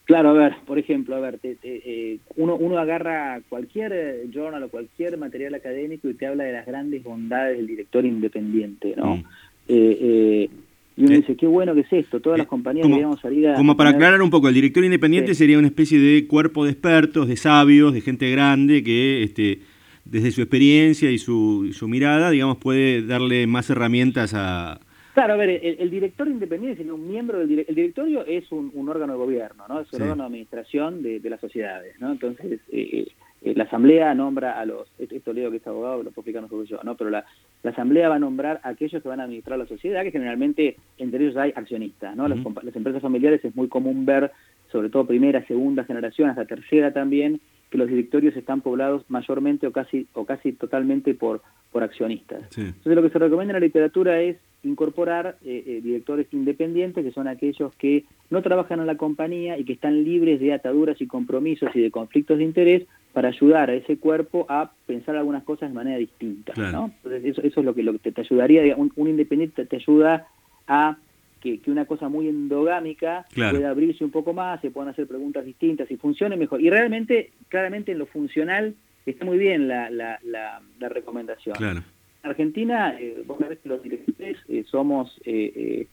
Claro, 0.08 0.30
a 0.30 0.32
ver, 0.32 0.54
por 0.66 0.78
ejemplo, 0.78 1.16
a 1.16 1.20
ver, 1.20 1.38
eh, 1.42 2.16
uno, 2.36 2.56
uno 2.56 2.78
agarra 2.78 3.42
cualquier 3.46 3.92
eh, 3.92 4.26
journal 4.32 4.62
o 4.62 4.70
cualquier 4.70 5.18
material 5.18 5.52
académico 5.52 6.08
y 6.08 6.14
te 6.14 6.26
habla 6.26 6.44
de 6.44 6.52
las 6.52 6.64
grandes 6.64 7.04
bondades 7.04 7.58
del 7.58 7.66
director 7.66 8.06
independiente, 8.06 8.94
¿no? 8.96 9.16
Mm. 9.16 9.24
Eh, 9.68 10.48
y 10.96 11.04
uno 11.04 11.14
dice, 11.14 11.36
qué 11.36 11.46
bueno 11.46 11.74
que 11.74 11.80
es 11.80 11.92
esto, 11.92 12.20
todas 12.20 12.38
las 12.38 12.46
compañías 12.46 12.86
deberíamos 12.86 13.20
salir 13.20 13.48
a... 13.48 13.56
Como 13.56 13.76
para 13.76 13.90
aclarar 13.90 14.22
un 14.22 14.30
poco, 14.30 14.48
el 14.48 14.54
director 14.54 14.82
independiente 14.82 15.34
sería 15.34 15.58
una 15.58 15.68
especie 15.68 15.98
de 15.98 16.26
cuerpo 16.26 16.64
de 16.64 16.70
expertos, 16.70 17.28
de 17.28 17.36
sabios, 17.36 17.92
de 17.92 18.00
gente 18.00 18.30
grande 18.30 18.82
que 18.82 19.22
este, 19.22 19.58
desde 20.06 20.30
su 20.30 20.40
experiencia 20.40 21.10
y 21.10 21.18
su, 21.18 21.68
su 21.74 21.86
mirada, 21.86 22.30
digamos, 22.30 22.56
puede 22.56 23.02
darle 23.02 23.46
más 23.46 23.68
herramientas 23.68 24.32
a, 24.32 24.80
Claro, 25.18 25.34
a 25.34 25.36
ver, 25.36 25.50
el, 25.50 25.90
director 25.90 26.28
independiente 26.28 26.80
es 26.80 26.88
un 26.88 27.08
miembro 27.08 27.40
del 27.40 27.64
el 27.66 27.74
directorio 27.74 28.24
es 28.24 28.52
un, 28.52 28.88
órgano 28.88 29.14
de 29.14 29.18
gobierno, 29.18 29.64
¿no? 29.68 29.80
Es 29.80 29.92
un 29.92 30.02
órgano 30.02 30.22
de 30.22 30.26
administración 30.28 31.02
de, 31.02 31.20
las 31.28 31.40
sociedades, 31.40 31.98
¿no? 31.98 32.12
Entonces, 32.12 32.60
eh, 32.70 33.08
eh, 33.42 33.54
la 33.56 33.64
asamblea 33.64 34.14
nombra 34.14 34.60
a 34.60 34.64
los, 34.64 34.88
esto, 34.96 35.32
leo 35.32 35.50
que 35.50 35.56
es 35.56 35.66
abogado, 35.66 36.04
lo 36.04 36.10
explicar 36.10 36.42
mejor 36.42 36.64
yo, 36.66 36.78
¿no? 36.84 36.96
Pero 36.96 37.10
la, 37.10 37.24
asamblea 37.64 38.08
va 38.08 38.14
a 38.14 38.20
nombrar 38.20 38.60
a 38.62 38.68
aquellos 38.68 39.02
que 39.02 39.08
van 39.08 39.18
a 39.18 39.24
administrar 39.24 39.58
la 39.58 39.66
sociedad, 39.66 40.04
que 40.04 40.12
generalmente 40.12 40.76
entre 40.98 41.24
ellos 41.24 41.36
hay 41.36 41.52
accionistas, 41.56 42.14
¿no? 42.14 42.28
las, 42.28 42.38
las 42.62 42.76
empresas 42.76 43.02
familiares 43.02 43.44
es 43.44 43.56
muy 43.56 43.66
común 43.66 44.06
ver, 44.06 44.30
sobre 44.70 44.88
todo 44.88 45.04
primera, 45.04 45.44
segunda 45.48 45.82
generación, 45.82 46.30
hasta 46.30 46.44
tercera 46.44 46.92
también, 46.92 47.40
que 47.70 47.78
los 47.78 47.88
directorios 47.88 48.36
están 48.36 48.60
poblados 48.60 49.04
mayormente 49.08 49.66
o 49.66 49.72
casi 49.72 50.06
o 50.14 50.24
casi 50.24 50.52
totalmente 50.52 51.14
por 51.14 51.42
por 51.70 51.82
accionistas. 51.82 52.44
Entonces 52.56 52.94
lo 52.94 53.02
que 53.02 53.10
se 53.10 53.18
recomienda 53.18 53.52
en 53.52 53.60
la 53.60 53.66
literatura 53.66 54.20
es 54.20 54.36
incorporar 54.62 55.36
eh, 55.44 55.62
eh, 55.66 55.80
directores 55.82 56.26
independientes, 56.32 57.04
que 57.04 57.12
son 57.12 57.28
aquellos 57.28 57.74
que 57.76 58.04
no 58.30 58.42
trabajan 58.42 58.80
en 58.80 58.86
la 58.86 58.96
compañía 58.96 59.58
y 59.58 59.64
que 59.64 59.74
están 59.74 60.02
libres 60.02 60.40
de 60.40 60.52
ataduras 60.52 61.00
y 61.00 61.06
compromisos 61.06 61.70
y 61.74 61.80
de 61.80 61.90
conflictos 61.90 62.38
de 62.38 62.44
interés 62.44 62.86
para 63.12 63.28
ayudar 63.28 63.70
a 63.70 63.74
ese 63.74 63.98
cuerpo 63.98 64.46
a 64.48 64.72
pensar 64.86 65.16
algunas 65.16 65.44
cosas 65.44 65.70
de 65.70 65.74
manera 65.74 65.98
distinta. 65.98 66.52
Entonces 66.56 67.24
eso, 67.24 67.42
eso, 67.42 67.60
es 67.60 67.66
lo 67.66 67.74
que, 67.74 67.82
lo 67.82 67.96
que 67.98 68.12
te, 68.12 68.20
ayudaría, 68.20 68.76
un, 68.76 68.92
un, 68.96 69.08
independiente 69.08 69.64
te 69.66 69.76
ayuda 69.76 70.26
a 70.66 70.96
que, 71.40 71.60
una 71.66 71.84
cosa 71.86 72.08
muy 72.08 72.28
endogámica 72.28 73.26
pueda 73.34 73.70
abrirse 73.70 74.04
un 74.04 74.10
poco 74.10 74.32
más, 74.32 74.60
se 74.60 74.70
puedan 74.70 74.90
hacer 74.90 75.06
preguntas 75.06 75.44
distintas 75.44 75.90
y 75.90 75.96
funcione 75.96 76.36
mejor. 76.36 76.60
Y 76.60 76.70
realmente, 76.70 77.32
claramente 77.48 77.92
en 77.92 77.98
lo 77.98 78.06
funcional 78.06 78.74
está 79.06 79.24
muy 79.24 79.38
bien 79.38 79.68
la, 79.68 79.90
la, 79.90 80.18
la, 80.24 80.88
recomendación. 80.88 81.56
En 81.60 82.30
Argentina, 82.30 82.96
eh, 82.98 83.22
vos 83.26 83.38
sabés 83.38 83.58
que 83.60 83.68
los 83.68 83.82
directivos 83.82 84.18
eh, 84.48 84.64
somos, 84.68 85.16
eh, 85.24 85.52
eh, 85.54 85.86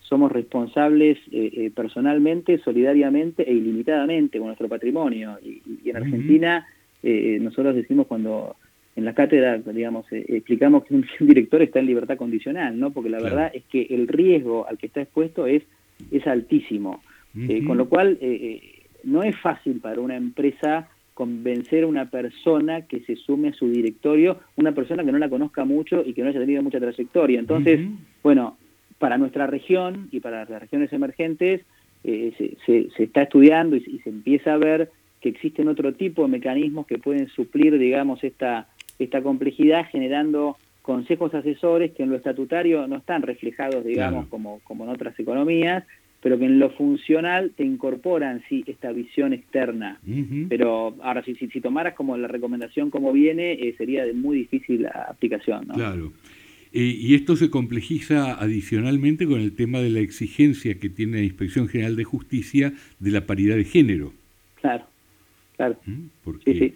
somos 0.00 0.30
responsables 0.30 1.18
personalmente, 1.74 2.58
solidariamente 2.58 3.48
e 3.48 3.54
ilimitadamente 3.54 4.38
con 4.38 4.48
nuestro 4.48 4.68
patrimonio. 4.68 5.38
Y, 5.42 5.88
en 5.88 5.96
Argentina, 5.96 6.66
nosotros 7.02 7.74
decimos 7.74 8.06
cuando 8.06 8.56
en 8.94 9.04
la 9.04 9.14
cátedra, 9.14 9.58
digamos, 9.58 10.06
explicamos 10.10 10.84
que 10.84 10.94
un, 10.94 11.06
director 11.20 11.62
está 11.62 11.80
en 11.80 11.86
libertad 11.86 12.16
condicional, 12.16 12.78
¿no? 12.78 12.90
Porque 12.90 13.10
la 13.10 13.20
verdad 13.20 13.50
es 13.54 13.64
que 13.64 13.82
el 13.90 14.08
riesgo 14.08 14.66
al 14.68 14.78
que 14.78 14.86
está 14.86 15.00
expuesto 15.02 15.46
es, 15.46 15.62
es 16.10 16.26
altísimo. 16.26 17.02
con 17.66 17.78
lo 17.78 17.88
cual, 17.88 18.18
no 19.04 19.22
es 19.22 19.36
fácil 19.38 19.80
para 19.80 20.00
una 20.00 20.16
empresa 20.16 20.88
convencer 21.14 21.84
a 21.84 21.86
una 21.86 22.10
persona 22.10 22.82
que 22.82 23.00
se 23.00 23.16
sume 23.16 23.48
a 23.48 23.52
su 23.52 23.68
directorio, 23.68 24.40
una 24.56 24.72
persona 24.72 25.04
que 25.04 25.12
no 25.12 25.18
la 25.18 25.28
conozca 25.28 25.64
mucho 25.64 26.02
y 26.04 26.14
que 26.14 26.22
no 26.22 26.28
haya 26.28 26.40
tenido 26.40 26.62
mucha 26.62 26.80
trayectoria. 26.80 27.38
Entonces, 27.38 27.80
bueno, 28.22 28.56
para 28.98 29.18
nuestra 29.18 29.46
región 29.46 30.08
y 30.10 30.20
para 30.20 30.44
las 30.44 30.60
regiones 30.60 30.92
emergentes 30.92 31.62
se, 32.02 32.56
se, 32.66 33.02
está 33.02 33.22
estudiando 33.22 33.76
y, 33.76 34.00
se 34.02 34.10
empieza 34.10 34.54
a 34.54 34.58
ver 34.58 34.90
que 35.20 35.28
existen 35.28 35.68
otro 35.68 35.92
tipo 35.92 36.22
de 36.22 36.28
mecanismos 36.28 36.86
que 36.86 36.98
pueden 36.98 37.28
suplir, 37.28 37.78
digamos, 37.78 38.24
esta, 38.24 38.68
esta 39.04 39.22
complejidad 39.22 39.86
generando 39.90 40.56
consejos 40.82 41.32
asesores 41.34 41.92
que 41.92 42.02
en 42.02 42.10
lo 42.10 42.16
estatutario 42.16 42.86
no 42.88 42.96
están 42.96 43.22
reflejados, 43.22 43.84
digamos, 43.84 44.26
como, 44.26 44.60
como 44.64 44.84
en 44.84 44.90
otras 44.90 45.18
economías, 45.18 45.84
pero 46.20 46.38
que 46.38 46.44
en 46.44 46.58
lo 46.58 46.70
funcional 46.70 47.52
te 47.56 47.64
incorporan, 47.64 48.42
sí, 48.48 48.64
esta 48.66 48.92
visión 48.92 49.32
externa. 49.32 50.00
Pero 50.48 50.96
ahora, 51.02 51.22
si, 51.24 51.34
si, 51.34 51.48
si, 51.48 51.60
tomaras 51.60 51.94
como 51.94 52.16
la 52.16 52.28
recomendación 52.28 52.90
como 52.90 53.12
viene, 53.12 53.52
eh, 53.52 53.74
sería 53.76 54.04
de 54.04 54.12
muy 54.12 54.38
difícil 54.38 54.86
aplicación. 54.86 55.66
¿no? 55.66 55.74
Claro. 55.74 56.12
Eh, 56.72 56.80
y 56.80 57.14
esto 57.14 57.36
se 57.36 57.50
complejiza 57.50 58.40
adicionalmente 58.40 59.26
con 59.26 59.40
el 59.40 59.54
tema 59.54 59.80
de 59.80 59.90
la 59.90 60.00
exigencia 60.00 60.78
que 60.78 60.88
tiene 60.88 61.18
la 61.18 61.24
Inspección 61.24 61.68
General 61.68 61.96
de 61.96 62.04
Justicia 62.04 62.72
de 62.98 63.10
la 63.10 63.26
paridad 63.26 63.56
de 63.56 63.64
género. 63.64 64.12
Claro, 64.60 64.84
claro. 65.56 65.76
¿Mm? 65.84 66.06
Porque 66.24 66.74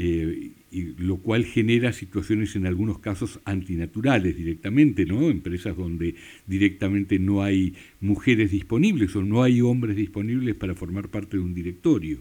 eh, 0.00 0.52
y 0.70 0.94
lo 1.02 1.16
cual 1.16 1.44
genera 1.44 1.92
situaciones 1.92 2.54
en 2.54 2.66
algunos 2.66 3.00
casos 3.00 3.40
antinaturales 3.44 4.36
directamente, 4.36 5.04
¿no? 5.04 5.28
Empresas 5.28 5.76
donde 5.76 6.14
directamente 6.46 7.18
no 7.18 7.42
hay 7.42 7.74
mujeres 8.00 8.52
disponibles 8.52 9.16
o 9.16 9.24
no 9.24 9.42
hay 9.42 9.60
hombres 9.60 9.96
disponibles 9.96 10.54
para 10.54 10.76
formar 10.76 11.08
parte 11.08 11.36
de 11.36 11.42
un 11.42 11.52
directorio. 11.52 12.18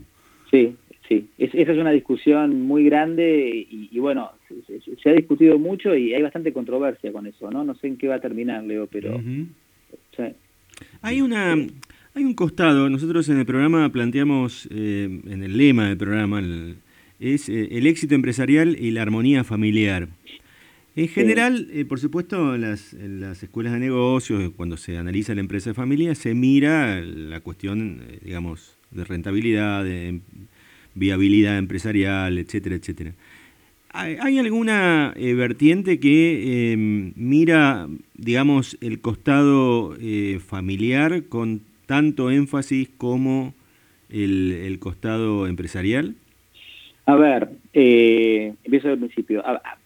Sí, 0.49 0.75
sí, 1.07 1.29
esa 1.37 1.71
es 1.71 1.77
una 1.77 1.91
discusión 1.91 2.61
muy 2.61 2.83
grande 2.85 3.67
y, 3.69 3.99
bueno, 3.99 4.31
se, 5.03 5.09
ha 5.11 5.13
discutido 5.13 5.59
mucho 5.59 5.95
y 5.95 6.15
hay 6.15 6.23
bastante 6.23 6.51
controversia 6.53 7.11
con 7.11 7.27
eso, 7.27 7.51
¿no? 7.51 7.63
No 7.63 7.75
sé 7.75 7.87
en 7.87 7.97
qué 7.97 8.07
va 8.07 8.15
a 8.15 8.21
terminar, 8.21 8.63
Leo, 8.63 8.87
pero... 8.87 9.21
Hay 11.03 11.21
una... 11.21 11.55
Hay 12.15 12.23
un 12.23 12.33
costado, 12.33 12.89
nosotros 12.89 13.29
en 13.29 13.37
el 13.37 13.45
programa 13.45 13.91
planteamos, 13.91 14.67
eh, 14.71 15.21
en 15.27 15.43
el 15.43 15.55
lema 15.55 15.89
del 15.89 15.97
programa, 15.97 16.39
el, 16.39 16.77
es 17.19 17.49
eh, 17.49 17.69
el 17.71 17.87
éxito 17.87 18.15
empresarial 18.15 18.77
y 18.79 18.91
la 18.91 19.01
armonía 19.01 19.43
familiar. 19.43 20.09
En 20.95 21.07
general, 21.07 21.67
eh, 21.71 21.85
por 21.85 21.99
supuesto, 21.99 22.55
en 22.55 22.61
las, 22.61 23.43
escuelas 23.43 23.73
de 23.73 23.79
negocios, 23.79 24.51
cuando 24.55 24.77
se 24.77 24.97
analiza 24.97 25.35
la 25.35 25.41
empresa 25.41 25.69
de 25.69 25.73
familia, 25.75 26.15
se 26.15 26.33
mira 26.33 27.01
la 27.01 27.39
cuestión, 27.41 28.01
eh, 28.07 28.19
digamos, 28.23 28.75
de 28.89 29.03
rentabilidad, 29.03 29.83
de 29.83 30.21
viabilidad 30.95 31.59
empresarial, 31.59 32.39
etcétera, 32.39 32.75
etcétera. 32.75 33.13
¿Hay, 33.89 34.37
alguna 34.37 35.13
vertiente 35.17 35.99
que 35.99 36.73
em, 36.73 37.13
mira, 37.15 37.87
digamos, 38.15 38.77
el 38.79 38.99
costado 38.99 39.95
familiar 40.45 41.23
con 41.23 41.61
tanto 41.87 42.29
énfasis 42.29 42.89
como 42.97 43.55
el 44.09 44.77
costado 44.79 45.47
empresarial? 45.47 46.15
A 47.07 47.15
ver, 47.15 47.47
eh, 47.73 48.53
empiezo 48.65 48.89
del 48.89 48.99
principio. 48.99 49.41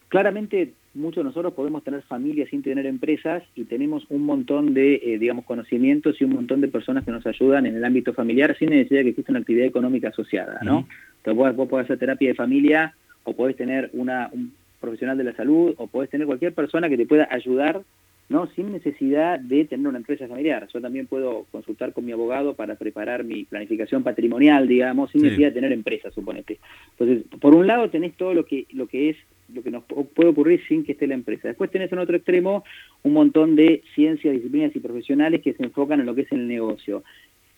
claramente 0.10 0.74
muchos 0.96 1.24
de 1.24 1.26
nosotros 1.26 1.54
podemos 1.54 1.84
tener 1.84 2.02
familias 2.02 2.50
sin 2.50 2.64
tener 2.64 2.88
empresas 2.88 3.44
y 3.56 3.66
tenemos 3.66 4.08
un 4.10 4.26
montón 4.26 4.74
de, 4.74 4.96
eh, 4.96 5.20
digamos, 5.20 5.46
conocimientos 5.46 6.20
y 6.20 6.24
un 6.24 6.34
montón 6.34 6.62
de 6.62 6.68
personas 6.68 7.06
que 7.06 7.12
nos 7.12 7.26
ayudan 7.28 7.68
en 7.68 7.76
el 7.76 7.86
ámbito 7.86 8.12
familiar 8.14 8.58
sin 8.58 8.72
necesidad 8.72 9.02
de 9.02 9.04
que 9.04 9.10
exista 9.12 9.32
una 9.32 9.42
actividad 9.42 9.68
económica 9.68 10.10
asociada, 10.10 10.62
¿no? 10.64 10.88
Entonces 11.18 11.56
vos, 11.56 11.70
podés 11.70 11.86
hacer 11.86 12.00
terapia 12.00 12.30
de 12.30 12.36
familia 12.36 12.96
o 13.24 13.34
podés 13.34 13.56
tener 13.56 13.92
una, 13.94 14.32
un 14.34 14.52
profesional 14.80 15.16
de 15.16 15.26
la 15.26 15.36
salud 15.36 15.76
o 15.78 15.86
podés 15.86 16.10
tener 16.10 16.26
cualquier 16.26 16.54
persona 16.54 16.90
que 16.90 16.98
te 16.98 17.06
pueda 17.06 17.28
ayudar 17.30 17.84
¿no? 18.32 18.48
sin 18.56 18.72
necesidad 18.72 19.40
de 19.40 19.66
tener 19.66 19.88
una 19.88 19.98
empresa 19.98 20.26
familiar. 20.28 20.68
Yo 20.74 20.80
también 20.80 21.06
puedo 21.06 21.46
consultar 21.52 21.92
con 21.92 22.06
mi 22.06 22.14
abogado 22.14 22.56
para 22.56 22.76
preparar 22.76 23.26
mi 23.26 23.44
planificación 23.44 24.04
patrimonial, 24.04 24.68
digamos, 24.68 25.12
sin 25.12 25.22
necesidad 25.22 25.50
de 25.50 25.56
tener 25.56 25.74
empresa, 25.74 26.10
suponete. 26.12 26.58
Entonces, 26.98 27.26
por 27.40 27.54
un 27.54 27.68
lado 27.68 27.90
tenés 27.90 28.16
todo 28.16 28.34
lo 28.34 28.46
que, 28.46 28.66
lo 28.72 28.88
que 28.88 29.10
es 29.10 29.18
lo 29.54 29.62
que 29.62 29.70
nos 29.70 29.84
puede 29.84 30.30
ocurrir 30.30 30.62
sin 30.70 30.86
que 30.86 30.94
esté 30.94 31.08
la 31.08 31.14
empresa. 31.14 31.50
Después 31.50 31.70
tenés 31.70 31.92
en 31.92 32.00
otro 32.00 32.16
extremo 32.16 32.64
un 33.04 33.12
montón 33.12 33.58
de 33.58 33.84
ciencias, 33.94 34.34
disciplinas 34.34 34.74
y 34.74 34.80
profesionales 34.80 35.42
que 35.42 35.52
se 35.52 35.64
enfocan 35.64 36.00
en 36.00 36.06
lo 36.06 36.16
que 36.16 36.22
es 36.22 36.32
el 36.32 36.48
negocio. 36.48 37.04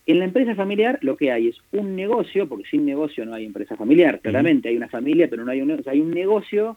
En 0.06 0.18
la 0.18 0.24
empresa 0.24 0.56
familiar 0.56 0.98
lo 1.02 1.16
que 1.16 1.30
hay 1.30 1.48
es 1.48 1.56
un 1.70 1.94
negocio, 1.94 2.48
porque 2.48 2.68
sin 2.68 2.84
negocio 2.84 3.24
no 3.24 3.34
hay 3.34 3.44
empresa 3.44 3.76
familiar, 3.76 4.18
claramente 4.18 4.70
hay 4.70 4.76
una 4.76 4.88
familia, 4.88 5.30
pero 5.30 5.44
no 5.44 5.52
hay 5.52 5.60
un 5.60 5.68
negocio, 5.68 5.92
hay 5.92 6.00
un 6.00 6.10
negocio 6.10 6.76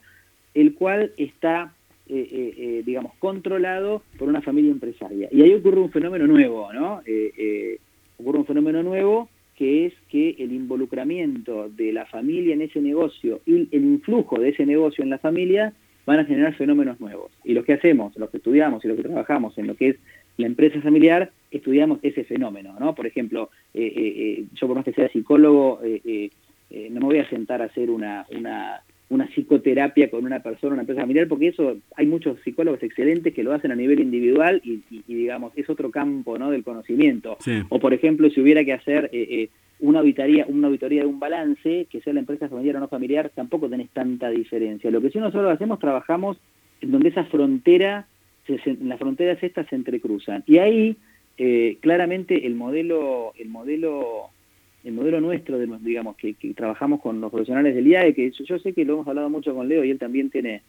el 0.53 0.75
cual 0.75 1.13
está 1.17 1.73
digamos, 2.07 3.13
controlado 3.19 4.03
por 4.17 4.29
una 4.29 4.41
familia 4.41 4.71
empresaria. 4.71 5.27
Y 5.31 5.41
ahí 5.41 5.53
ocurre 5.53 5.79
un 5.79 5.91
fenómeno 5.91 6.27
nuevo, 6.27 6.71
¿no? 6.73 7.01
ocurre 8.17 8.39
un 8.39 8.45
fenómeno 8.45 8.83
nuevo 8.83 9.29
que 9.55 9.87
es 9.87 9.93
que 10.09 10.35
el 10.37 10.51
involucramiento 10.51 11.67
de 11.69 11.91
la 11.91 12.05
familia 12.05 12.53
en 12.53 12.61
ese 12.61 12.79
negocio 12.79 13.41
y 13.45 13.67
el 13.71 13.83
influjo 13.83 14.39
de 14.39 14.49
ese 14.49 14.65
negocio 14.65 15.03
en 15.03 15.09
la 15.09 15.17
familia 15.17 15.73
van 16.05 16.19
a 16.19 16.25
generar 16.25 16.53
fenómenos 16.55 16.99
nuevos. 16.99 17.31
Y 17.43 17.53
lo 17.53 17.63
que 17.63 17.73
hacemos, 17.73 18.15
lo 18.17 18.29
que 18.29 18.37
estudiamos 18.37 18.85
y 18.85 18.87
lo 18.87 18.95
que 18.95 19.03
trabajamos 19.03 19.57
en 19.57 19.67
lo 19.67 19.75
que 19.75 19.89
es 19.89 19.95
la 20.37 20.45
empresa 20.45 20.79
familiar, 20.81 21.31
estudiamos 21.49 21.99
ese 22.03 22.23
fenómeno, 22.23 22.75
¿no? 22.79 22.93
Por 22.93 23.07
ejemplo, 23.07 23.49
yo 23.73 24.67
por 24.67 24.75
más 24.75 24.85
que 24.85 24.93
sea 24.93 25.09
psicólogo, 25.09 25.81
no 25.81 26.99
me 26.99 27.05
voy 27.05 27.17
a 27.17 27.29
sentar 27.29 27.63
a 27.63 27.65
hacer 27.65 27.89
una, 27.89 28.27
una 28.37 28.81
una 29.09 29.27
psicoterapia 29.27 30.09
con 30.09 30.25
una 30.25 30.41
persona, 30.41 30.73
una 30.73 30.81
empresa 30.81 31.01
familiar, 31.01 31.27
porque 31.27 31.47
eso 31.47 31.77
hay 31.95 32.05
muchos 32.05 32.39
psicólogos 32.43 32.83
excelentes 32.83 33.33
que 33.33 33.43
lo 33.43 33.53
hacen 33.53 33.71
a 33.71 33.75
nivel 33.75 34.01
individual 34.01 34.61
y, 34.63 34.81
digamos, 35.07 35.53
es 35.55 35.69
otro 35.69 35.91
campo 35.91 36.37
¿no? 36.37 36.51
del 36.51 36.63
conocimiento. 36.63 37.37
O 37.69 37.79
por 37.79 37.93
ejemplo, 37.93 38.29
si 38.29 38.41
hubiera 38.41 38.65
que 38.65 38.73
hacer 38.73 39.09
eh, 39.13 39.27
eh, 39.29 39.49
una 39.79 39.99
auditoría, 39.99 40.45
una 40.47 40.67
auditoría 40.67 41.01
de 41.01 41.07
un 41.07 41.19
balance, 41.19 41.87
que 41.89 42.01
sea 42.01 42.13
la 42.13 42.19
empresa 42.19 42.49
familiar 42.49 42.75
o 42.75 42.79
no 42.79 42.87
familiar, 42.89 43.31
tampoco 43.33 43.69
tenés 43.69 43.89
tanta 43.91 44.29
diferencia. 44.29 44.91
Lo 44.91 45.01
que 45.01 45.09
sí 45.09 45.19
nosotros 45.19 45.53
hacemos, 45.53 45.79
trabajamos 45.79 46.37
en 46.81 46.91
donde 46.91 47.09
esa 47.09 47.23
frontera, 47.25 48.07
las 48.81 48.99
fronteras 48.99 49.41
estas 49.41 49.67
se 49.67 49.75
entrecruzan. 49.75 50.43
Y 50.47 50.57
ahí, 50.57 50.97
eh, 51.37 51.77
claramente, 51.79 52.45
el 52.45 52.55
modelo, 52.55 53.33
el 53.37 53.47
modelo 53.47 54.31
el 54.87 54.93
modelo 54.93 55.19
nuestro, 55.19 55.57
de, 55.57 55.67
digamos, 55.81 56.15
que, 56.15 56.33
trabajamos 56.55 57.01
con 57.01 57.19
los 57.19 57.29
profesionales 57.29 57.75
del 57.75 57.87
IAE, 57.87 58.13
que 58.13 58.31
yo, 58.31 58.59
sé 58.59 58.73
que 58.73 58.85
lo 58.85 58.93
hemos 58.93 59.07
hablado 59.07 59.29
mucho 59.29 59.53
con 59.53 59.67
Leo 59.67 59.83
y 59.83 59.91
él 59.91 59.99
también 59.99 60.29
tiene, 60.29 60.61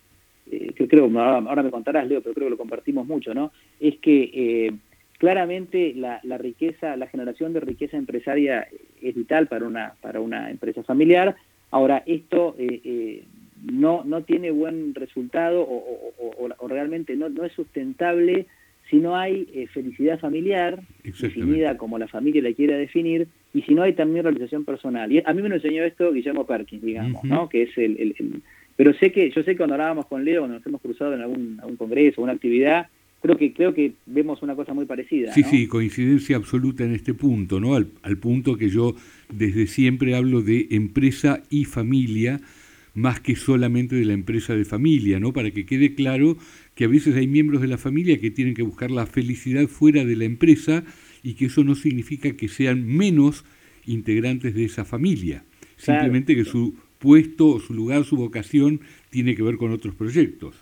eh, 0.50 0.72
que 0.74 0.88
creo, 0.88 1.08
ahora, 1.18 1.62
me 1.62 1.70
contarás 1.70 2.08
Leo, 2.08 2.20
pero 2.20 2.34
creo 2.34 2.46
que 2.46 2.50
lo 2.50 2.58
compartimos 2.58 3.06
mucho, 3.06 3.32
¿no? 3.32 3.52
Es 3.78 3.96
que 3.98 4.30
eh, 4.34 4.72
claramente 5.18 5.94
la, 5.94 6.20
riqueza, 6.38 6.96
la 6.96 7.06
generación 7.06 7.52
de 7.52 7.60
riqueza 7.60 7.96
empresaria 7.96 8.66
es 9.00 9.14
vital 9.14 9.46
para 9.46 9.66
una, 9.66 9.94
para 10.00 10.20
una 10.20 10.50
empresa 10.50 10.82
familiar. 10.82 11.36
Ahora, 11.70 12.02
esto 12.06 12.56
eh, 12.58 13.22
no, 13.70 14.02
no 14.04 14.22
tiene 14.22 14.50
buen 14.50 14.94
resultado 14.94 15.62
o, 15.62 16.04
o 16.58 16.68
realmente 16.68 17.14
no, 17.14 17.28
no 17.28 17.44
es 17.44 17.52
sustentable 17.52 18.46
si 18.90 18.96
no 18.96 19.16
hay 19.16 19.48
eh, 19.54 19.66
felicidad 19.68 20.18
familiar, 20.18 20.80
definida 21.02 21.76
como 21.76 21.98
la 21.98 22.08
familia 22.08 22.42
la 22.42 22.52
quiera 22.52 22.76
definir, 22.76 23.28
y 23.54 23.62
si 23.62 23.74
no 23.74 23.82
hay 23.82 23.94
también 23.94 24.24
realización 24.24 24.64
personal. 24.64 25.10
Y 25.10 25.22
a 25.24 25.32
mí 25.32 25.42
me 25.42 25.48
lo 25.48 25.56
enseñó 25.56 25.84
esto 25.84 26.12
Guillermo 26.12 26.46
Perkins, 26.46 26.82
digamos, 26.82 27.24
¿no? 27.24 27.48
Que 27.48 27.62
es 27.62 27.78
el, 27.78 28.14
Pero 28.76 28.92
sé 28.94 29.10
que, 29.10 29.30
yo 29.30 29.42
sé 29.42 29.52
que 29.52 29.56
cuando 29.56 29.74
hablábamos 29.74 30.06
con 30.06 30.24
Leo, 30.24 30.42
cuando 30.42 30.58
nos 30.58 30.66
hemos 30.66 30.80
cruzado 30.80 31.14
en 31.14 31.22
algún, 31.22 31.58
algún 31.60 31.76
congreso, 31.76 32.22
una 32.22 32.32
actividad, 32.32 32.88
creo 33.22 33.36
que 33.36 33.52
creo 33.52 33.74
que 33.74 33.92
vemos 34.06 34.42
una 34.42 34.54
cosa 34.54 34.74
muy 34.74 34.84
parecida. 34.84 35.32
Sí, 35.32 35.42
sí, 35.42 35.66
coincidencia 35.66 36.36
absoluta 36.36 36.84
en 36.84 36.94
este 36.94 37.14
punto, 37.14 37.58
¿no? 37.58 37.74
Al, 37.74 37.88
al 38.02 38.18
punto 38.18 38.56
que 38.56 38.68
yo 38.68 38.94
desde 39.32 39.66
siempre 39.66 40.14
hablo 40.14 40.42
de 40.42 40.68
empresa 40.70 41.42
y 41.50 41.64
familia, 41.64 42.40
más 42.94 43.20
que 43.20 43.34
solamente 43.34 43.96
de 43.96 44.04
la 44.04 44.12
empresa 44.12 44.54
de 44.54 44.64
familia, 44.64 45.20
¿no? 45.20 45.32
Para 45.32 45.50
que 45.52 45.64
quede 45.64 45.94
claro 45.94 46.36
que 46.74 46.84
a 46.84 46.88
veces 46.88 47.16
hay 47.16 47.26
miembros 47.26 47.62
de 47.62 47.68
la 47.68 47.78
familia 47.78 48.20
que 48.20 48.30
tienen 48.30 48.54
que 48.54 48.62
buscar 48.62 48.90
la 48.90 49.06
felicidad 49.06 49.66
fuera 49.68 50.04
de 50.04 50.16
la 50.16 50.24
empresa 50.24 50.84
y 51.28 51.34
que 51.34 51.44
eso 51.44 51.62
no 51.62 51.74
significa 51.74 52.34
que 52.38 52.48
sean 52.48 52.86
menos 52.86 53.44
integrantes 53.84 54.54
de 54.54 54.64
esa 54.64 54.86
familia, 54.86 55.44
simplemente 55.76 56.34
que 56.34 56.46
su 56.46 56.74
puesto, 56.98 57.58
su 57.60 57.74
lugar, 57.74 58.04
su 58.04 58.16
vocación 58.16 58.80
tiene 59.10 59.34
que 59.36 59.42
ver 59.42 59.58
con 59.58 59.70
otros 59.70 59.94
proyectos. 59.94 60.56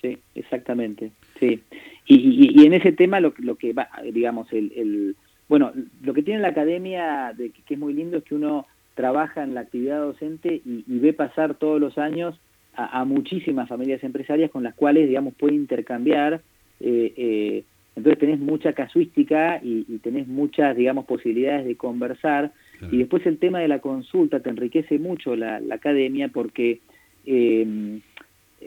Sí, 0.00 0.16
exactamente, 0.36 1.10
sí. 1.40 1.60
Y, 2.06 2.64
en 2.64 2.72
ese 2.72 2.92
tema 2.92 3.18
lo, 3.18 3.34
lo 3.38 3.56
que 3.56 3.72
va, 3.72 3.88
digamos, 4.12 4.46
el, 4.52 4.72
el, 4.76 5.16
bueno, 5.48 5.72
lo 6.04 6.14
que 6.14 6.22
tiene 6.22 6.40
la 6.40 6.50
academia, 6.50 7.32
de, 7.36 7.50
que 7.50 7.74
es 7.74 7.80
muy 7.80 7.92
lindo, 7.92 8.18
es 8.18 8.22
que 8.22 8.36
uno 8.36 8.64
trabaja 8.94 9.42
en 9.42 9.54
la 9.54 9.62
actividad 9.62 9.98
docente 9.98 10.62
y 10.64 10.98
ve 11.00 11.14
pasar 11.14 11.56
todos 11.56 11.80
los 11.80 11.98
años 11.98 12.38
a, 12.76 13.04
muchísimas 13.04 13.68
familias 13.68 14.04
empresarias 14.04 14.52
con 14.52 14.62
las 14.62 14.76
cuales, 14.76 15.08
digamos, 15.08 15.34
puede 15.34 15.56
intercambiar. 15.56 16.42
Eh, 16.78 17.12
eh, 17.16 17.64
entonces 17.96 18.18
tenés 18.18 18.38
mucha 18.38 18.74
casuística 18.74 19.58
y, 19.62 19.84
tenés 20.02 20.28
muchas, 20.28 20.76
digamos, 20.76 21.06
posibilidades 21.06 21.64
de 21.64 21.76
conversar. 21.76 22.52
Y 22.92 22.98
después 22.98 23.24
el 23.24 23.38
tema 23.38 23.60
de 23.60 23.68
la 23.68 23.78
consulta 23.78 24.40
te 24.40 24.50
enriquece 24.50 24.98
mucho 24.98 25.34
la, 25.34 25.62
academia 25.70 26.28
porque, 26.28 26.80
eh, 27.24 27.98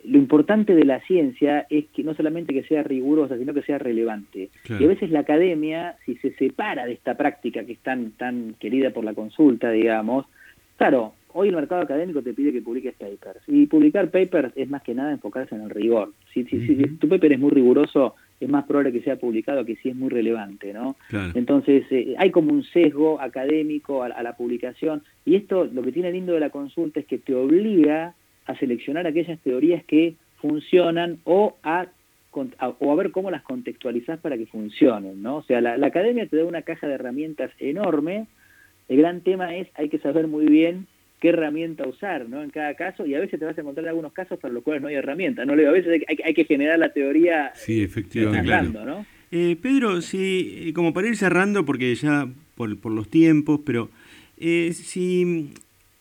lo 0.04 0.18
importante 0.18 0.74
de 0.76 0.84
la 0.84 1.00
ciencia 1.02 1.68
es 1.70 1.86
que 1.94 2.04
no 2.04 2.16
solamente 2.16 2.54
que 2.54 2.64
sea 2.64 2.82
rigurosa, 2.82 3.38
sino 3.38 3.54
que 3.54 3.62
sea 3.62 3.78
relevante. 3.78 4.50
Y 4.68 4.84
a 4.84 4.88
veces 4.88 5.12
la 5.12 5.20
academia, 5.20 5.96
si 6.06 6.16
se 6.16 6.34
separa 6.34 6.86
de 6.86 6.94
esta 6.94 7.16
práctica 7.16 7.64
que 7.64 7.74
es 7.74 7.80
tan, 7.80 8.12
tan 8.12 8.56
querida 8.60 8.90
por 8.92 9.04
la 9.04 9.14
consulta, 9.14 9.72
digamos, 9.72 10.26
claro, 10.78 11.14
hoy 11.34 11.50
el 11.50 11.56
mercado 11.56 11.82
académico 11.82 12.22
te 12.22 12.34
pide 12.34 12.52
que 12.52 12.62
publiques 12.62 12.96
papers. 12.96 13.42
Y 13.48 13.68
publicar 13.68 14.10
papers 14.10 14.54
es 14.56 14.70
más 14.70 14.82
que 14.82 14.96
nada 14.96 15.12
enfocarse 15.12 15.56
en 15.56 15.62
el 15.62 15.70
rigor. 15.70 16.14
Si, 16.34 16.46
si, 16.46 16.58
tu 16.98 17.08
paper 17.08 17.34
es 17.34 17.40
muy 17.40 17.52
riguroso, 17.52 18.16
es 18.40 18.50
más 18.50 18.66
probable 18.66 18.94
que 18.94 19.02
sea 19.02 19.18
publicado 19.18 19.66
que 19.66 19.76
si 19.78 19.90
es 19.90 19.96
muy 19.96 20.10
relevante, 20.10 20.74
¿no? 20.74 20.96
Entonces, 21.34 21.86
eh, 21.92 22.16
hay 22.18 22.32
como 22.32 22.54
un 22.54 22.64
sesgo 22.64 23.20
académico 23.20 24.04
a, 24.04 24.10
la 24.24 24.36
publicación, 24.36 25.04
y 25.26 25.36
esto, 25.36 25.66
lo 25.66 25.82
que 25.82 25.92
tiene 25.92 26.12
lindo 26.12 26.34
de 26.34 26.40
la 26.40 26.50
consulta 26.50 27.00
es 27.00 27.06
que 27.06 27.18
te 27.18 27.36
obliga 27.36 28.14
a 28.46 28.56
seleccionar 28.58 29.06
aquellas 29.08 29.40
teorías 29.42 29.84
que 29.84 30.16
funcionan 30.38 31.20
o 31.26 31.58
a, 31.64 31.88
o 32.32 32.92
a 32.92 32.96
ver 32.96 33.12
cómo 33.12 33.30
las 33.30 33.44
contextualizás 33.44 34.20
para 34.20 34.38
que 34.38 34.46
funcionen, 34.46 35.22
¿no? 35.22 35.38
O 35.38 35.44
sea, 35.44 35.60
la, 35.60 35.86
academia 35.86 36.26
te 36.26 36.38
da 36.38 36.46
una 36.46 36.62
caja 36.62 36.88
de 36.88 36.94
herramientas 36.94 37.52
enorme, 37.60 38.28
el 38.88 38.98
gran 38.98 39.22
tema 39.22 39.56
es, 39.56 39.68
hay 39.76 39.90
que 39.90 40.00
saber 40.00 40.28
muy 40.28 40.46
bien 40.46 40.88
qué 41.20 41.30
herramienta 41.30 41.88
usar 41.88 42.28
¿no? 42.30 42.42
en 42.42 42.50
cada 42.50 42.74
caso 42.76 43.06
y 43.06 43.16
a 43.16 43.20
veces 43.20 43.40
te 43.40 43.46
vas 43.46 43.58
a 43.58 43.62
encontrar 43.62 43.88
algunos 43.88 44.14
casos 44.14 44.40
para 44.40 44.54
los 44.54 44.64
cuales 44.64 44.82
no 44.82 44.88
hay 44.88 44.96
herramienta. 44.96 45.46
¿no? 45.46 45.54
A 45.54 45.72
veces 45.72 46.04
hay, 46.08 46.34
que 46.34 46.46
generar 46.46 46.80
la 46.80 46.92
teoría 46.94 47.52
sí, 47.56 47.82
efectivamente, 47.84 48.80
¿no? 48.86 49.06
Eh, 49.32 49.58
Pedro, 49.62 50.02
sí, 50.02 50.66
eh, 50.70 50.74
como 50.74 50.92
para 50.92 51.08
ir 51.08 51.16
cerrando, 51.16 51.64
porque 51.64 51.94
ya 51.94 52.28
por, 52.56 52.80
por 52.80 52.92
los 52.92 53.10
tiempos, 53.10 53.62
pero 53.64 53.90
eh, 54.38 54.72
si 54.74 55.52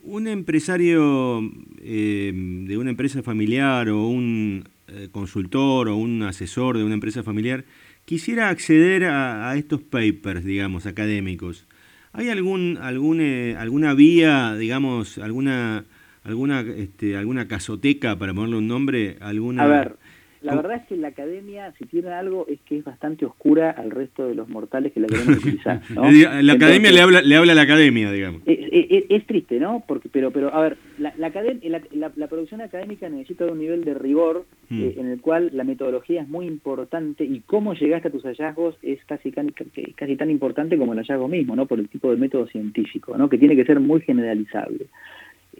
un 0.00 0.28
empresario 0.28 1.40
eh, 1.83 2.33
de 2.35 2.78
una 2.78 2.90
empresa 2.90 3.22
familiar 3.22 3.88
o 3.88 4.07
un 4.07 4.64
eh, 4.88 5.09
consultor 5.11 5.88
o 5.88 5.96
un 5.96 6.22
asesor 6.22 6.78
de 6.78 6.85
una 6.85 6.94
empresa 6.94 7.22
familiar 7.22 7.64
quisiera 8.04 8.48
acceder 8.48 9.04
a, 9.04 9.54
estos 9.57 9.83
papers, 9.83 10.42
digamos, 10.42 10.87
académicos, 10.87 11.66
¿hay 12.12 12.28
algún, 12.28 12.78
algún 12.80 13.20
eh, 13.20 13.56
alguna 13.58 13.94
vía, 13.94 14.54
digamos, 14.56 15.18
alguna 15.18 15.84
alguna 16.24 16.60
este, 16.60 17.16
alguna 17.16 17.48
casoteca 17.48 18.18
para 18.18 18.34
ponerle 18.34 18.56
un 18.56 18.68
nombre, 18.68 19.16
alguna 19.20 19.64
A 19.64 19.66
ver, 19.66 19.96
la 20.40 20.55
verdad 20.55 20.77
es 20.77 20.87
que 20.87 20.96
la 20.96 21.09
academia, 21.09 21.72
si 21.79 21.85
tiene 21.87 22.11
algo, 22.11 22.46
es 22.48 22.61
que 22.61 22.79
es 22.79 22.85
bastante 22.85 23.27
oscura 23.27 23.70
al 23.70 23.90
resto 23.90 24.27
de 24.27 24.35
los 24.35 24.48
mortales 24.48 24.92
que 24.92 25.01
la 25.01 25.09
queremos 25.09 25.38
utilizar. 25.38 25.81
la 26.42 26.53
academia 26.53 26.92
le 26.92 27.01
habla, 27.01 27.22
le 27.22 27.37
habla 27.37 27.53
a 27.53 27.55
la 27.57 27.62
academia, 27.62 28.12
digamos. 28.12 28.42
Es, 28.46 29.27
triste, 29.27 29.59
¿no? 29.59 29.83
Porque, 29.87 30.09
pero, 30.09 30.31
pero, 30.31 30.55
a 30.55 30.61
ver, 30.61 30.79
la, 30.98 31.12
la, 31.18 32.12
la, 32.14 32.27
producción 32.29 32.61
académica 32.61 33.09
necesita 33.09 33.46
un 33.46 33.59
nivel 33.59 33.85
de 33.85 33.94
rigor 33.94 34.46
mm. 34.70 34.83
eh, 34.83 34.94
en 34.96 35.09
el 35.09 35.20
cual 35.20 35.51
la 35.53 35.64
metodología 35.64 36.22
es 36.22 36.29
muy 36.29 36.46
importante 36.46 37.24
y 37.24 37.40
cómo 37.40 37.74
llegaste 37.74 38.09
a 38.09 38.11
tus 38.11 38.22
hallazgos 38.22 38.77
es 38.83 39.05
casi, 39.05 39.33
casi 39.33 40.16
tan 40.16 40.31
importante 40.31 40.79
como 40.79 40.92
el 40.92 41.01
hallazgo 41.01 41.29
mismo, 41.29 41.57
¿no? 41.57 41.66
Por 41.66 41.81
el 41.81 41.88
tipo 41.88 42.11
de 42.11 42.16
método 42.16 42.46
científico, 42.46 43.16
¿no? 43.18 43.29
Que 43.29 43.38
tiene 43.38 43.57
que 43.57 43.64
ser 43.64 43.81
muy 43.81 44.01
generalizable. 44.01 44.87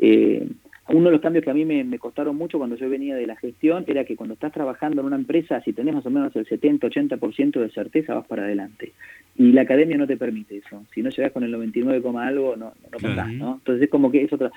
Eh, 0.01 0.47
uno 0.89 1.07
de 1.07 1.13
los 1.13 1.21
cambios 1.21 1.45
que 1.45 1.51
a 1.51 1.55
mí 1.55 1.65
me, 1.65 1.99
costaron 1.99 2.37
mucho 2.37 2.59
cuando 2.59 2.77
yo 2.77 2.89
venía 2.89 3.15
de 3.15 3.27
la 3.27 3.37
gestión 3.37 3.85
era 3.87 4.05
que 4.05 4.17
cuando 4.17 4.35
estás 4.35 4.53
trabajando 4.53 5.01
en 5.01 5.07
una 5.07 5.17
empresa, 5.17 5.61
si 5.63 5.73
tenés 5.73 5.95
más 5.95 6.07
o 6.07 6.11
menos 6.11 6.35
el 6.37 6.47
70-80% 6.47 7.61
de 7.61 7.71
certeza, 7.71 8.15
vas 8.15 8.27
para 8.27 8.45
adelante. 8.45 8.93
Y 9.37 9.53
la 9.53 9.63
academia 9.63 9.99
no 9.99 10.07
te 10.07 10.17
permite 10.17 10.57
eso. 10.57 10.85
Si 10.95 11.03
no 11.03 11.11
llegas 11.11 11.33
con 11.33 11.45
el 11.45 11.51
99, 11.51 12.03
algo, 12.19 12.57
no, 12.57 12.73
no 13.03 13.27
¿no? 13.27 13.55
Entonces 13.57 13.85
es 13.85 13.91
como 13.91 14.11
que 14.11 14.23
es 14.23 14.33
otra... 14.33 14.51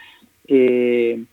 Eh, 0.48 1.24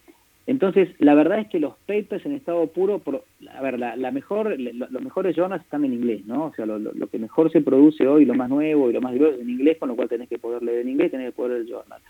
entonces, 0.48 0.88
la 0.98 1.14
verdad 1.14 1.40
es 1.40 1.48
que 1.48 1.60
los 1.60 1.74
papers 1.86 2.24
en 2.24 2.32
estado 2.32 2.66
puro, 2.68 3.00
por, 3.00 3.22
a 3.54 3.60
ver, 3.60 3.78
la, 3.78 4.10
mejor, 4.10 4.58
los 4.58 5.02
mejores 5.02 5.36
journals 5.36 5.62
están 5.62 5.84
en 5.84 5.92
inglés, 5.92 6.24
¿no? 6.24 6.46
O 6.46 6.54
sea, 6.54 6.64
lo, 6.64 7.06
que 7.08 7.18
mejor 7.18 7.52
se 7.52 7.60
produce 7.60 8.06
hoy, 8.06 8.24
lo 8.24 8.32
más 8.32 8.48
nuevo 8.48 8.88
y 8.88 8.94
lo 8.94 9.02
más 9.02 9.12
diverso 9.12 9.34
es 9.36 9.42
en 9.42 9.50
inglés, 9.50 9.76
con 9.76 9.90
lo 9.90 9.96
cual 9.96 10.08
tenés 10.08 10.26
que 10.26 10.38
poder 10.38 10.62
leer 10.62 10.80
en 10.80 10.88
inglés, 10.88 11.10
tenés 11.10 11.26
que 11.26 11.36
poder 11.36 11.52
leer 11.52 11.64
el 11.64 11.70
journal. 11.70 12.00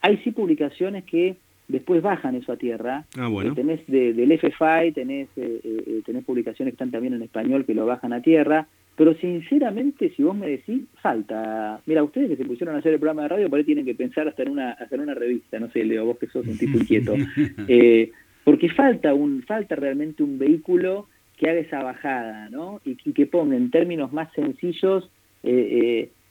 Hay 0.00 0.16
sí 0.24 0.30
publicaciones 0.30 1.04
que 1.04 1.36
después 1.72 2.02
bajan 2.02 2.36
eso 2.36 2.52
a 2.52 2.56
tierra. 2.56 3.06
Ah, 3.18 3.28
bueno. 3.28 3.52
Eh, 3.52 3.54
tenés 3.56 3.86
del 3.86 4.32
FFI, 4.32 4.92
tenés, 4.92 5.28
eh, 5.36 5.60
eh, 5.64 6.02
tenés 6.04 6.24
publicaciones 6.24 6.72
que 6.72 6.76
están 6.76 6.90
también 6.90 7.14
en 7.14 7.22
español 7.22 7.64
que 7.64 7.74
lo 7.74 7.86
bajan 7.86 8.12
a 8.12 8.20
tierra, 8.20 8.68
pero 8.94 9.14
sinceramente, 9.14 10.12
si 10.14 10.22
vos 10.22 10.36
me 10.36 10.48
decís, 10.48 10.82
falta. 11.00 11.80
Mira, 11.86 12.04
ustedes 12.04 12.28
que 12.28 12.36
se 12.36 12.44
pusieron 12.44 12.76
a 12.76 12.78
hacer 12.78 12.92
el 12.92 13.00
programa 13.00 13.22
de 13.22 13.28
radio, 13.28 13.50
por 13.50 13.58
ahí 13.58 13.64
tienen 13.64 13.86
que 13.86 13.94
pensar 13.94 14.28
hasta 14.28 14.42
en 14.42 14.50
una, 14.50 14.72
hacer 14.72 15.00
una 15.00 15.14
revista, 15.14 15.58
no 15.58 15.70
sé, 15.70 15.84
Leo, 15.84 16.04
vos 16.04 16.18
que 16.18 16.26
sos 16.26 16.46
un 16.46 16.58
tipo 16.58 16.78
inquieto. 16.78 17.14
porque 18.44 18.68
falta, 18.68 19.14
un, 19.14 19.42
falta 19.42 19.74
realmente 19.74 20.22
un 20.22 20.38
vehículo 20.38 21.08
que 21.38 21.48
haga 21.48 21.60
esa 21.60 21.82
bajada, 21.82 22.50
¿no? 22.50 22.80
Y, 22.84 22.96
que 22.96 23.26
ponga 23.26 23.56
en 23.56 23.70
términos 23.70 24.12
más 24.12 24.30
sencillos, 24.34 25.10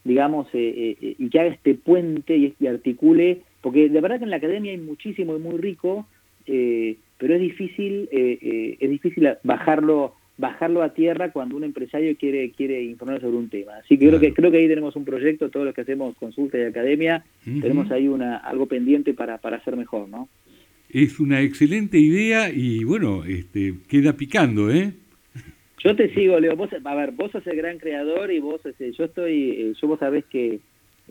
digamos, 0.04 0.46
y 0.52 1.28
que 1.30 1.40
haga 1.40 1.50
este 1.50 1.74
puente 1.74 2.36
y, 2.36 2.54
y 2.60 2.66
articule 2.68 3.42
porque 3.62 3.88
de 3.88 4.00
verdad 4.00 4.18
que 4.18 4.24
en 4.24 4.30
la 4.30 4.36
academia 4.36 4.72
hay 4.72 4.78
muchísimo 4.78 5.36
y 5.36 5.38
muy 5.38 5.56
rico, 5.56 6.06
eh, 6.46 6.96
pero 7.16 7.34
es 7.34 7.40
difícil, 7.40 8.08
eh, 8.10 8.38
eh, 8.42 8.76
es 8.78 8.90
difícil 8.90 9.28
bajarlo 9.44 10.14
bajarlo 10.38 10.82
a 10.82 10.94
tierra 10.94 11.30
cuando 11.30 11.56
un 11.56 11.62
empresario 11.62 12.16
quiere 12.16 12.50
quiere 12.50 12.82
informar 12.82 13.20
sobre 13.20 13.36
un 13.36 13.48
tema. 13.48 13.76
Así 13.76 13.96
que 13.96 14.08
creo 14.08 14.18
que 14.18 14.34
creo 14.34 14.50
que 14.50 14.56
ahí 14.58 14.66
tenemos 14.66 14.96
un 14.96 15.04
proyecto, 15.04 15.50
todos 15.50 15.66
los 15.66 15.74
que 15.74 15.82
hacemos 15.82 16.16
consulta 16.16 16.58
y 16.58 16.62
academia, 16.62 17.24
tenemos 17.44 17.90
ahí 17.92 18.08
una 18.08 18.38
algo 18.38 18.66
pendiente 18.66 19.14
para, 19.14 19.38
para 19.38 19.58
hacer 19.58 19.76
mejor, 19.76 20.08
¿no? 20.08 20.28
Es 20.88 21.20
una 21.20 21.40
excelente 21.40 21.98
idea 21.98 22.50
y 22.50 22.82
bueno, 22.82 23.24
este 23.24 23.74
queda 23.88 24.14
picando, 24.14 24.70
¿eh? 24.70 24.92
Yo 25.84 25.94
te 25.96 26.12
sigo, 26.14 26.38
Leo. 26.40 26.56
Vos, 26.56 26.70
a 26.84 26.94
ver, 26.94 27.12
vos 27.12 27.30
sos 27.30 27.46
el 27.46 27.56
gran 27.56 27.78
creador 27.78 28.32
y 28.32 28.40
vos, 28.40 28.60
yo 28.78 29.04
estoy, 29.04 29.74
yo 29.80 29.88
vos 29.88 29.98
sabés 29.98 30.24
que 30.26 30.60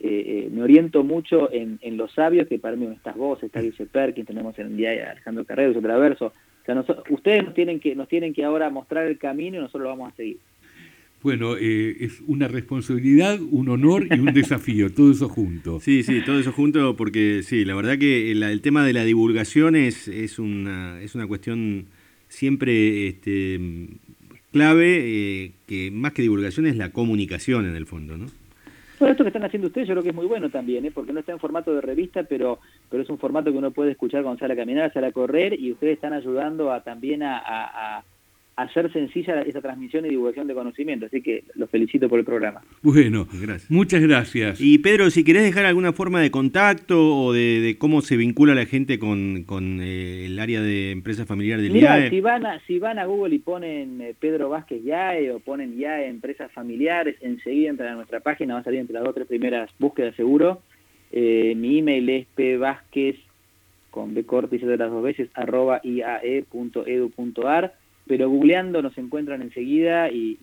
eh, 0.03 0.45
eh, 0.45 0.49
me 0.51 0.63
oriento 0.63 1.03
mucho 1.03 1.51
en, 1.51 1.79
los 1.95 2.11
sabios, 2.13 2.47
que 2.47 2.57
para 2.57 2.75
mí 2.75 2.87
estás 2.87 3.15
vos, 3.15 3.43
está 3.43 3.61
Guille 3.61 3.85
Perkins, 3.85 4.25
tenemos 4.25 4.57
en 4.57 4.67
el 4.67 4.77
día 4.77 5.11
Alejandro 5.11 5.45
Carrero, 5.45 5.73
su 5.73 5.81
traverso. 5.81 6.27
O 6.27 6.65
sea, 6.65 6.83
ustedes 7.11 7.43
nos 7.43 7.53
tienen, 7.53 7.79
que, 7.79 7.93
nos 7.93 8.07
tienen 8.07 8.33
que 8.33 8.43
ahora 8.43 8.71
mostrar 8.71 9.05
el 9.05 9.19
camino 9.19 9.57
y 9.57 9.59
nosotros 9.59 9.83
lo 9.83 9.89
vamos 9.89 10.11
a 10.11 10.15
seguir. 10.15 10.39
Bueno, 11.21 11.55
eh, 11.55 11.97
es 11.99 12.19
una 12.25 12.47
responsabilidad, 12.47 13.39
un 13.39 13.69
honor 13.69 14.07
y 14.09 14.19
un 14.19 14.25
desafío, 14.33 14.91
todo 14.91 15.11
eso 15.11 15.29
junto. 15.29 15.79
Sí, 15.79 16.01
sí, 16.01 16.21
todo 16.25 16.39
eso 16.39 16.51
junto, 16.51 16.95
porque 16.95 17.41
sí, 17.43 17.63
la 17.63 17.75
verdad 17.75 17.99
que 17.99 18.31
el, 18.31 18.61
tema 18.61 18.83
de 18.83 18.93
la 18.93 19.03
divulgación 19.03 19.75
es, 19.75 20.07
es, 20.07 20.39
una, 20.39 20.99
es 20.99 21.13
una 21.13 21.27
cuestión 21.27 21.85
siempre 22.27 23.07
este, 23.07 23.59
clave, 24.51 25.51
que 25.67 25.91
más 25.91 26.13
que 26.13 26.23
divulgación 26.23 26.65
es 26.65 26.75
la 26.75 26.91
comunicación 26.91 27.67
en 27.67 27.75
el 27.75 27.85
fondo, 27.85 28.17
¿no? 28.17 28.40
Bueno, 29.01 29.13
esto 29.13 29.23
que 29.23 29.29
están 29.29 29.43
haciendo 29.43 29.67
ustedes 29.67 29.87
yo 29.87 29.95
creo 29.95 30.03
que 30.03 30.09
es 30.09 30.15
muy 30.15 30.27
bueno 30.27 30.51
también, 30.51 30.85
¿eh? 30.85 30.91
porque 30.91 31.11
no 31.11 31.21
está 31.21 31.31
en 31.31 31.39
formato 31.39 31.73
de 31.73 31.81
revista, 31.81 32.21
pero 32.21 32.59
pero 32.87 33.01
es 33.01 33.09
un 33.09 33.17
formato 33.17 33.51
que 33.51 33.57
uno 33.57 33.71
puede 33.71 33.89
escuchar 33.89 34.21
cuando 34.21 34.37
sale 34.37 34.53
a 34.53 34.57
caminar, 34.57 34.93
sale 34.93 35.07
a 35.07 35.11
correr, 35.11 35.59
y 35.59 35.71
ustedes 35.71 35.95
están 35.95 36.13
ayudando 36.13 36.71
a 36.71 36.83
también 36.83 37.23
a, 37.23 38.03
hacer 38.63 38.91
sencilla 38.91 39.41
esa 39.41 39.61
transmisión 39.61 40.05
y 40.05 40.09
divulgación 40.09 40.47
de 40.47 40.53
conocimiento. 40.53 41.05
Así 41.05 41.21
que 41.21 41.43
los 41.55 41.69
felicito 41.69 42.09
por 42.09 42.19
el 42.19 42.25
programa. 42.25 42.61
Bueno, 42.81 43.27
muchas 43.69 44.01
gracias. 44.01 44.59
Y 44.59 44.79
Pedro, 44.79 45.09
si 45.09 45.23
querés 45.23 45.43
dejar 45.43 45.65
alguna 45.65 45.93
forma 45.93 46.21
de 46.21 46.31
contacto 46.31 47.15
o 47.15 47.33
de, 47.33 47.75
cómo 47.79 48.01
se 48.01 48.17
vincula 48.17 48.55
la 48.55 48.65
gente 48.65 48.99
con, 48.99 49.45
eh, 49.81 50.25
el 50.25 50.39
área 50.39 50.61
de 50.61 50.91
empresa 50.91 51.25
familiar 51.25 51.61
del 51.61 51.71
Mira, 51.71 52.09
Si 52.09 52.21
van, 52.21 52.45
a, 52.45 52.59
si 52.65 52.79
van 52.79 52.99
a 52.99 53.05
Google 53.05 53.35
y 53.35 53.39
ponen 53.39 54.01
eh, 54.01 54.15
Pedro 54.19 54.49
Vázquez 54.49 54.83
YAE 54.83 55.31
o 55.31 55.39
ponen 55.39 55.77
YAE 55.77 56.07
Empresas 56.07 56.51
Familiares, 56.51 57.15
enseguida 57.21 57.69
entran 57.69 57.93
a 57.93 57.95
nuestra 57.95 58.19
página, 58.19 58.55
va 58.55 58.59
a 58.61 58.63
salir 58.63 58.79
entre 58.79 58.93
las 58.93 59.03
dos 59.03 59.11
o 59.11 59.15
tres 59.15 59.27
primeras 59.27 59.69
búsquedas 59.79 60.15
seguro. 60.15 60.61
Eh, 61.11 61.53
mi 61.55 61.79
email 61.79 62.09
es 62.09 62.27
pvázquez 62.35 63.17
con 63.89 64.13
B 64.13 64.23
corte 64.25 64.55
y 64.55 64.59
de 64.59 64.77
las 64.77 64.89
dos 64.89 65.03
veces, 65.03 65.29
arroba 65.33 65.81
iae.edu.ar 65.83 67.73
pero 68.11 68.29
googleando 68.29 68.81
nos 68.81 68.97
encuentran 68.97 69.41
enseguida 69.41 70.11
y, 70.11 70.37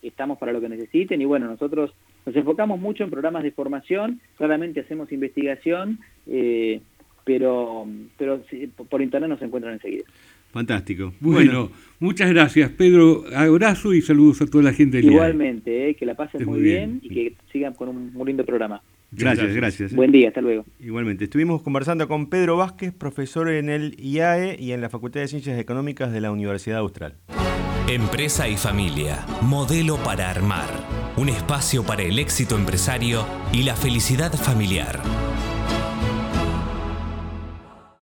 estamos 0.00 0.38
para 0.38 0.52
lo 0.52 0.60
que 0.60 0.68
necesiten 0.68 1.20
y 1.20 1.24
bueno, 1.24 1.46
nosotros 1.46 1.92
nos 2.24 2.36
enfocamos 2.36 2.78
mucho 2.78 3.02
en 3.02 3.10
programas 3.10 3.42
de 3.42 3.50
formación, 3.50 4.20
claramente 4.38 4.78
hacemos 4.78 5.10
investigación, 5.10 5.98
eh, 6.28 6.80
pero, 7.24 7.84
pero 8.16 8.42
por 8.88 9.02
internet 9.02 9.28
nos 9.28 9.42
encuentran 9.42 9.74
enseguida. 9.74 10.04
Fantástico. 10.52 11.12
Bueno, 11.18 11.72
muchas 11.98 12.30
gracias, 12.30 12.70
Pedro. 12.70 13.24
Abrazo 13.34 13.92
y 13.92 14.02
saludos 14.02 14.40
a 14.42 14.46
toda 14.46 14.62
la 14.62 14.72
gente 14.72 14.98
del 14.98 15.06
Igualmente, 15.06 15.90
eh, 15.90 15.94
que 15.96 16.06
la 16.06 16.14
pasen 16.14 16.46
muy 16.46 16.60
bien. 16.60 17.00
y 17.02 17.08
que 17.08 17.34
sigan 17.50 17.74
con 17.74 17.88
un 17.88 18.12
muy 18.12 18.28
lindo 18.28 18.44
programa. 18.46 18.80
Gracias, 19.12 19.54
gracias. 19.54 19.92
Buen 19.92 20.12
día, 20.12 20.28
hasta 20.28 20.40
luego. 20.40 20.64
Igualmente, 20.78 21.24
estuvimos 21.24 21.62
conversando 21.62 22.06
con 22.06 22.28
Pedro 22.28 22.56
Vázquez, 22.56 22.92
profesor 22.92 23.48
en 23.50 23.68
el 23.68 23.96
IAE 23.98 24.56
y 24.58 24.72
en 24.72 24.80
la 24.80 24.88
Facultad 24.88 25.20
de 25.20 25.28
Ciencias 25.28 25.58
Económicas 25.58 26.12
de 26.12 26.20
la 26.20 26.30
Universidad 26.30 26.78
Austral. 26.78 27.16
Empresa 27.88 28.48
y 28.48 28.56
familia, 28.56 29.26
modelo 29.42 29.96
para 29.96 30.30
armar, 30.30 30.68
un 31.16 31.28
espacio 31.28 31.84
para 31.84 32.02
el 32.02 32.20
éxito 32.20 32.56
empresario 32.56 33.26
y 33.52 33.64
la 33.64 33.74
felicidad 33.74 34.32
familiar. 34.32 35.00